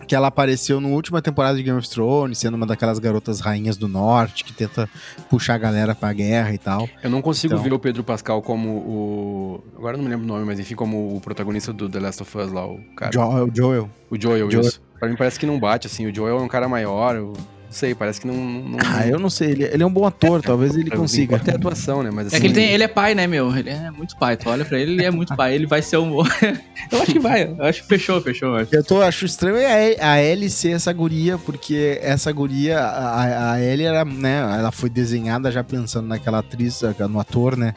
[0.07, 3.77] que ela apareceu na última temporada de Game of Thrones, sendo uma daquelas garotas rainhas
[3.77, 4.89] do norte que tenta
[5.29, 6.89] puxar a galera pra guerra e tal.
[7.03, 7.63] Eu não consigo então...
[7.63, 9.63] ver o Pedro Pascal como o.
[9.77, 12.37] Agora não me lembro o nome, mas enfim, como o protagonista do The Last of
[12.37, 13.11] Us lá, o cara.
[13.11, 13.89] Jo o Joel.
[14.09, 14.65] O Joel, Joel.
[14.65, 14.81] isso.
[14.99, 16.07] Pra mim parece que não bate, assim.
[16.07, 17.15] O Joel é um cara maior.
[17.15, 17.33] Eu
[17.67, 18.33] não sei, parece que não.
[18.33, 18.79] não...
[18.81, 19.51] Ah, eu não sei.
[19.51, 21.35] Ele, ele é um bom ator, talvez ele consiga.
[21.35, 22.09] Até atuação, né?
[22.11, 23.55] Mas, assim, é que ele, tem, ele é pai, né, meu?
[23.55, 24.37] Ele é muito pai.
[24.37, 25.53] Tu olha pra ele, ele é muito pai.
[25.53, 26.17] Ele vai ser um.
[26.91, 27.43] eu acho que vai.
[27.43, 28.55] Eu acho que fechou, fechou.
[28.55, 28.73] Acho.
[28.73, 33.61] Eu tô, acho estranho é a Ellie ser essa guria, porque essa guria, a, a
[33.61, 34.39] Ellie era, né?
[34.57, 37.75] Ela foi desenhada já pensando naquela atriz, no ator, né?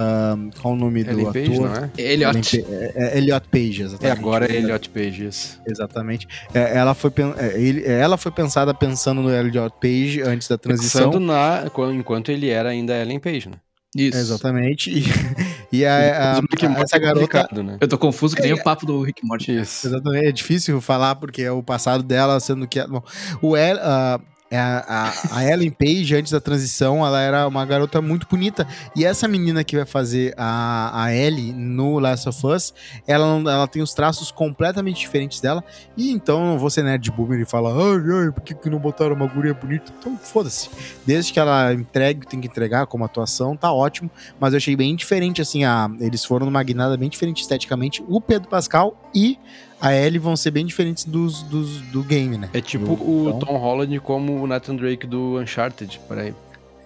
[0.00, 1.68] Um, qual o nome Ellen do Page, ator?
[1.68, 1.90] Não é?
[1.98, 2.64] Elliot.
[2.66, 4.06] É, é Elliot Page, exatamente.
[4.06, 5.60] É, agora é Elliot Page, isso.
[5.66, 6.26] Exatamente.
[6.54, 11.10] É, ela, foi, é, ele, ela foi pensada pensando no Elliot Page antes da transição.
[11.10, 13.56] Pensando na, enquanto ele era ainda Ellen Page, né?
[13.94, 14.16] Isso.
[14.16, 14.90] Exatamente.
[14.90, 15.04] E,
[15.80, 17.48] e a, a, a, essa garota.
[17.62, 17.76] Né?
[17.78, 19.58] Eu tô confuso que nem é, o papo do Rick Morty.
[19.60, 19.86] Isso.
[19.86, 20.26] Exatamente.
[20.26, 22.82] É difícil falar porque é o passado dela, sendo que.
[22.86, 23.02] Bom,
[23.42, 24.22] o El, uh,
[24.52, 28.66] É, a, a, Ellen Page, antes da transição, ela era uma garota muito bonita.
[28.96, 32.74] E essa menina que vai fazer a, a Ellie no Last of Us,
[33.06, 35.62] ela, ela tem os traços completamente diferentes dela.
[35.96, 39.28] E então, você nerd boomer e fala, ai, ai, por que, que não botaram uma
[39.28, 39.92] guria bonita?
[39.96, 40.68] Então, foda-se.
[41.06, 44.10] Desde que ela entregue, tem que entregar como atuação, tá ótimo.
[44.40, 48.02] Mas eu achei bem diferente, assim, a, eles foram numa guinada bem diferente esteticamente.
[48.08, 49.38] O Pedro Pascal e
[49.80, 52.50] a Ellie vão ser bem diferentes dos, dos do game, né?
[52.52, 53.40] É tipo do, o então...
[53.40, 56.34] Tom Holland como o Nathan Drake do Uncharted, peraí.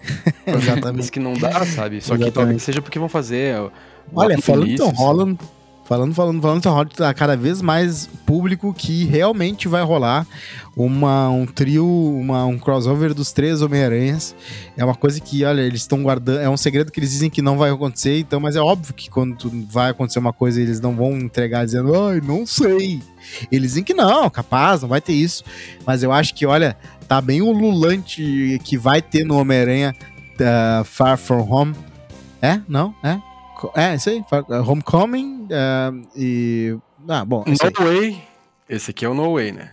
[0.47, 1.11] Exatamente.
[1.11, 2.01] que não dá, sabe?
[2.01, 2.24] Só Exatamente.
[2.24, 3.57] que talvez seja porque vão fazer.
[4.14, 5.38] Olha, falando em Tom Holland,
[5.85, 10.26] Falando, falando, falando, tá cada vez mais público que realmente vai rolar
[10.74, 14.35] uma, um trio, uma, um crossover dos três Homem-Aranhas.
[14.78, 16.41] É uma coisa que, olha, eles estão guardando.
[16.41, 19.11] É um segredo que eles dizem que não vai acontecer, então, mas é óbvio que
[19.11, 23.03] quando vai acontecer uma coisa, eles não vão entregar dizendo, ai, não sei.
[23.53, 25.45] Eles dizem que não, capaz, não vai ter isso.
[25.87, 29.95] Mas eu acho que, olha, tá bem ululante que vai ter no Homem-Aranha
[30.41, 31.74] uh, Far From Home.
[32.41, 32.59] É?
[32.66, 32.95] Não?
[33.03, 33.34] É?
[33.75, 34.25] É, isso aí.
[34.67, 36.77] Homecoming uh, e.
[37.09, 37.45] Ah, bom.
[37.47, 38.23] No Way.
[38.69, 39.71] Esse aqui é o No Way, né?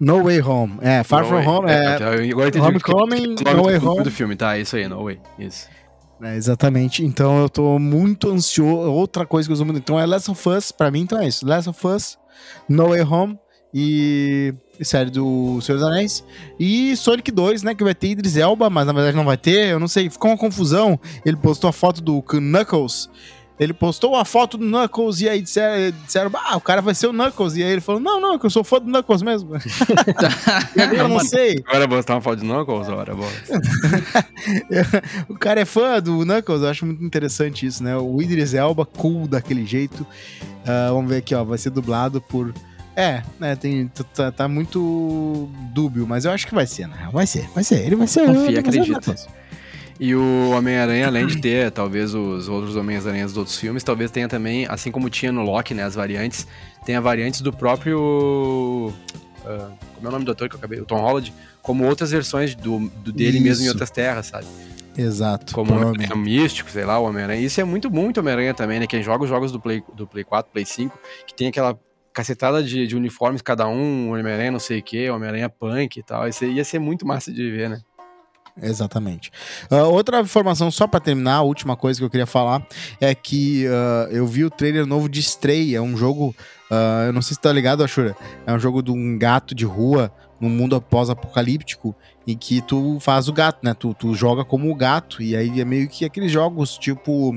[0.00, 0.78] No Way Home.
[0.80, 1.46] É, Far no From way.
[1.46, 1.70] Home.
[1.70, 4.02] É, é, agora entendi Homecoming, que, No Way Home.
[4.02, 4.56] do filme, tá?
[4.56, 5.20] Isso aí, No Way.
[5.38, 5.68] Isso.
[6.22, 7.04] É, exatamente.
[7.04, 8.90] Então eu tô muito ansioso.
[8.90, 9.78] Outra coisa que eu uso muito.
[9.78, 11.46] Então é Last of Us, pra mim, então é isso.
[11.46, 12.18] Last of Us,
[12.68, 13.38] No Way Home
[13.72, 14.54] e
[14.84, 16.24] série do Senhor dos Anéis.
[16.58, 17.74] E Sonic 2, né?
[17.74, 19.68] Que vai ter Idris Elba, mas na verdade não vai ter.
[19.68, 20.98] Eu não sei, ficou uma confusão.
[21.24, 23.08] Ele postou a foto do Knuckles.
[23.60, 27.08] Ele postou a foto do Knuckles e aí disseram, disseram ah, o cara vai ser
[27.08, 27.56] o Knuckles.
[27.56, 29.50] E aí ele falou, não, não, que eu sou fã do Knuckles mesmo.
[30.74, 31.62] e eu não sei.
[31.66, 33.14] Agora postar uma foto do Knuckles, ora,
[35.28, 37.94] O cara é fã do Knuckles, eu acho muito interessante isso, né?
[37.98, 40.04] O Idris Elba, cool daquele jeito.
[40.04, 42.54] Uh, vamos ver aqui, ó, vai ser dublado por
[43.00, 47.08] é, né, tem, tá, tá, muito dúbio, mas eu acho que vai ser, né?
[47.12, 47.84] Vai ser, vai ser.
[47.86, 48.26] Ele vai ser.
[48.26, 49.14] Confia, acredita.
[49.98, 54.28] E o Homem-Aranha, além de ter, talvez, os outros Homens-Aranhas dos outros filmes, talvez tenha
[54.28, 56.46] também, assim como tinha no Loki, né, as variantes,
[56.86, 58.92] tenha variantes do próprio...
[59.44, 60.80] Uh, como é o nome do ator que eu acabei?
[60.80, 63.46] O Tom Holland, como outras versões do, do dele Isso.
[63.46, 64.46] mesmo em outras terras, sabe?
[64.96, 65.54] Exato.
[65.54, 67.40] Como o Homem-Aranha místico, sei lá, o Homem-Aranha.
[67.40, 68.86] Isso é muito, muito Homem-Aranha também, né?
[68.86, 71.78] Quem joga os jogos do Play, do Play 4, Play 5, que tem aquela
[72.12, 76.28] cacetada de, de uniformes, cada um, Homem-Aranha não sei o que, Homem-Aranha punk e tal.
[76.28, 77.80] Isso ia ser muito massa de ver, né?
[78.62, 79.30] Exatamente.
[79.70, 82.66] Uh, outra informação, só para terminar, a última coisa que eu queria falar
[83.00, 85.74] é que uh, eu vi o trailer novo de Stray.
[85.74, 86.34] É um jogo,
[86.70, 88.14] uh, eu não sei se tá ligado, Ashura.
[88.46, 91.94] É um jogo de um gato de rua num mundo pós-apocalíptico
[92.26, 93.74] em que tu faz o gato, né?
[93.74, 97.34] Tu, tu joga como o gato e aí é meio que aqueles jogos tipo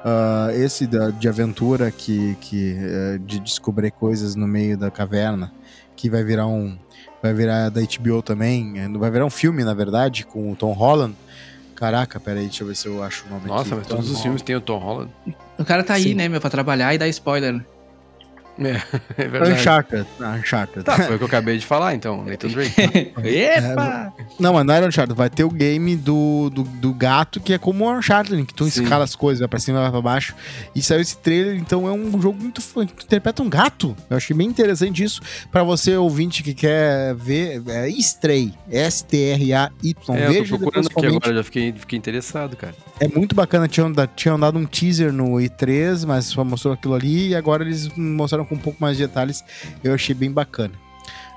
[0.00, 5.52] Uh, esse da, de aventura que, que uh, de descobrir coisas no meio da caverna,
[5.94, 6.76] que vai virar um
[7.22, 10.72] vai virar da HBO também, é, vai virar um filme na verdade com o Tom
[10.72, 11.14] Holland.
[11.74, 13.74] Caraca, peraí, deixa eu ver se eu acho o nome Nossa, aqui.
[13.74, 15.10] mas todos Tom os filmes têm o Tom Holland.
[15.58, 16.08] O cara tá Sim.
[16.08, 17.62] aí, né, meu, pra trabalhar e dar spoiler.
[18.60, 18.80] É,
[19.24, 19.52] é verdade.
[19.52, 20.06] Uncharted.
[20.20, 20.84] Uncharted.
[20.84, 22.24] Tá, foi o que eu acabei de falar, então.
[22.24, 22.74] Nathan Drake.
[23.24, 24.12] Epa!
[24.18, 25.16] É, não, mas não era Uncharted.
[25.16, 28.68] Vai ter o game do, do, do gato, que é como o Uncharted, que tu
[28.68, 28.82] Sim.
[28.82, 30.34] escala as coisas, vai pra cima, vai pra baixo.
[30.74, 32.86] E saiu esse trailer, então é um jogo muito fã.
[32.86, 33.96] Tu interpreta um gato.
[34.08, 35.20] Eu achei bem interessante isso.
[35.50, 38.52] Pra você, ouvinte, que quer ver, é Stray.
[38.70, 39.94] S-T-R-A-Y.
[40.16, 42.74] É, Veja, eu tô procurando aqui agora, já fiquei, fiquei interessado, cara.
[42.98, 43.66] É muito bacana.
[43.66, 47.28] Tinham, tinham dado um teaser no E3, mas só mostrou aquilo ali.
[47.28, 49.42] E agora eles mostraram com um pouco mais de detalhes.
[49.82, 50.74] Eu achei bem bacana.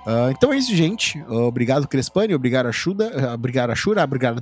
[0.05, 1.17] Uh, então é isso, gente.
[1.29, 2.35] Uh, obrigado, Crespani.
[2.35, 3.05] Obrigado, Achuda.
[3.07, 4.03] Uh, obrigado, Ashura.
[4.03, 4.41] Obrigado,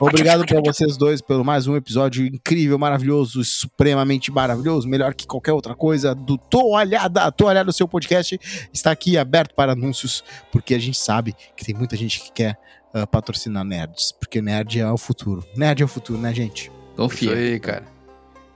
[0.00, 5.52] Obrigado para vocês dois pelo mais um episódio incrível, maravilhoso, supremamente maravilhoso, melhor que qualquer
[5.52, 7.30] outra coisa do Toalhada.
[7.30, 8.40] Toalhada, o seu podcast
[8.72, 12.58] está aqui aberto para anúncios, porque a gente sabe que tem muita gente que quer
[12.92, 15.44] uh, patrocinar nerds, porque nerd é o futuro.
[15.56, 16.68] Nerd é o futuro, né, gente?
[16.96, 17.30] Confia.
[17.30, 17.93] Isso aí, cara.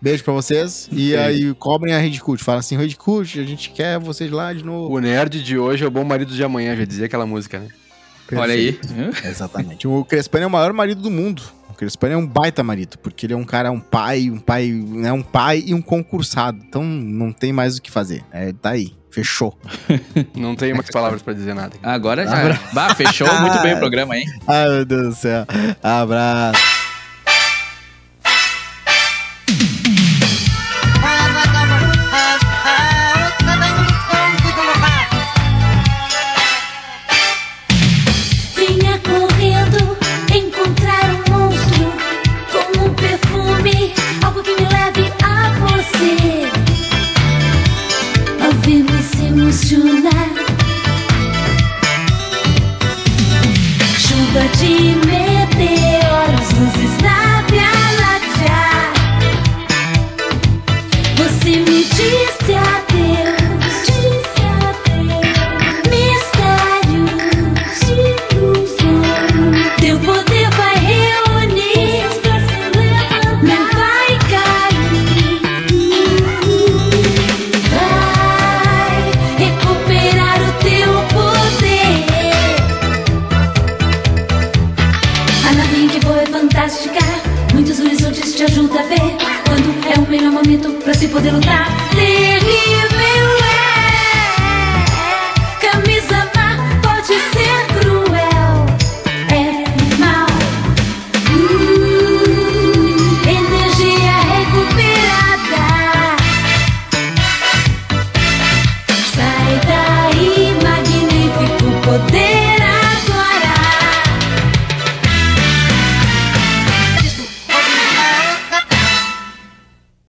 [0.00, 0.88] Beijo pra vocês.
[0.92, 2.42] E aí, cobrem a Red Cult.
[2.42, 4.94] Fala assim, Red Cult, a gente quer vocês lá de novo.
[4.94, 7.68] O nerd de hoje é o bom marido de amanhã, já dizia aquela música, né?
[8.28, 8.40] Perfeito.
[8.42, 8.78] Olha aí.
[9.24, 9.88] Exatamente.
[9.88, 11.42] O Crespani é o maior marido do mundo.
[11.70, 14.68] O Crespani é um baita marido, porque ele é um cara, um pai, um pai,
[14.68, 16.62] né, um pai e um concursado.
[16.68, 18.22] Então não tem mais o que fazer.
[18.30, 18.96] É, tá aí.
[19.10, 19.58] Fechou.
[20.36, 21.74] Não tenho mais palavras para dizer nada.
[21.82, 22.40] Agora já.
[22.40, 22.60] Abra...
[22.74, 24.26] Bah, fechou muito bem o programa, hein?
[24.46, 25.46] Ai, meu Deus do céu.
[25.82, 26.77] Abraço.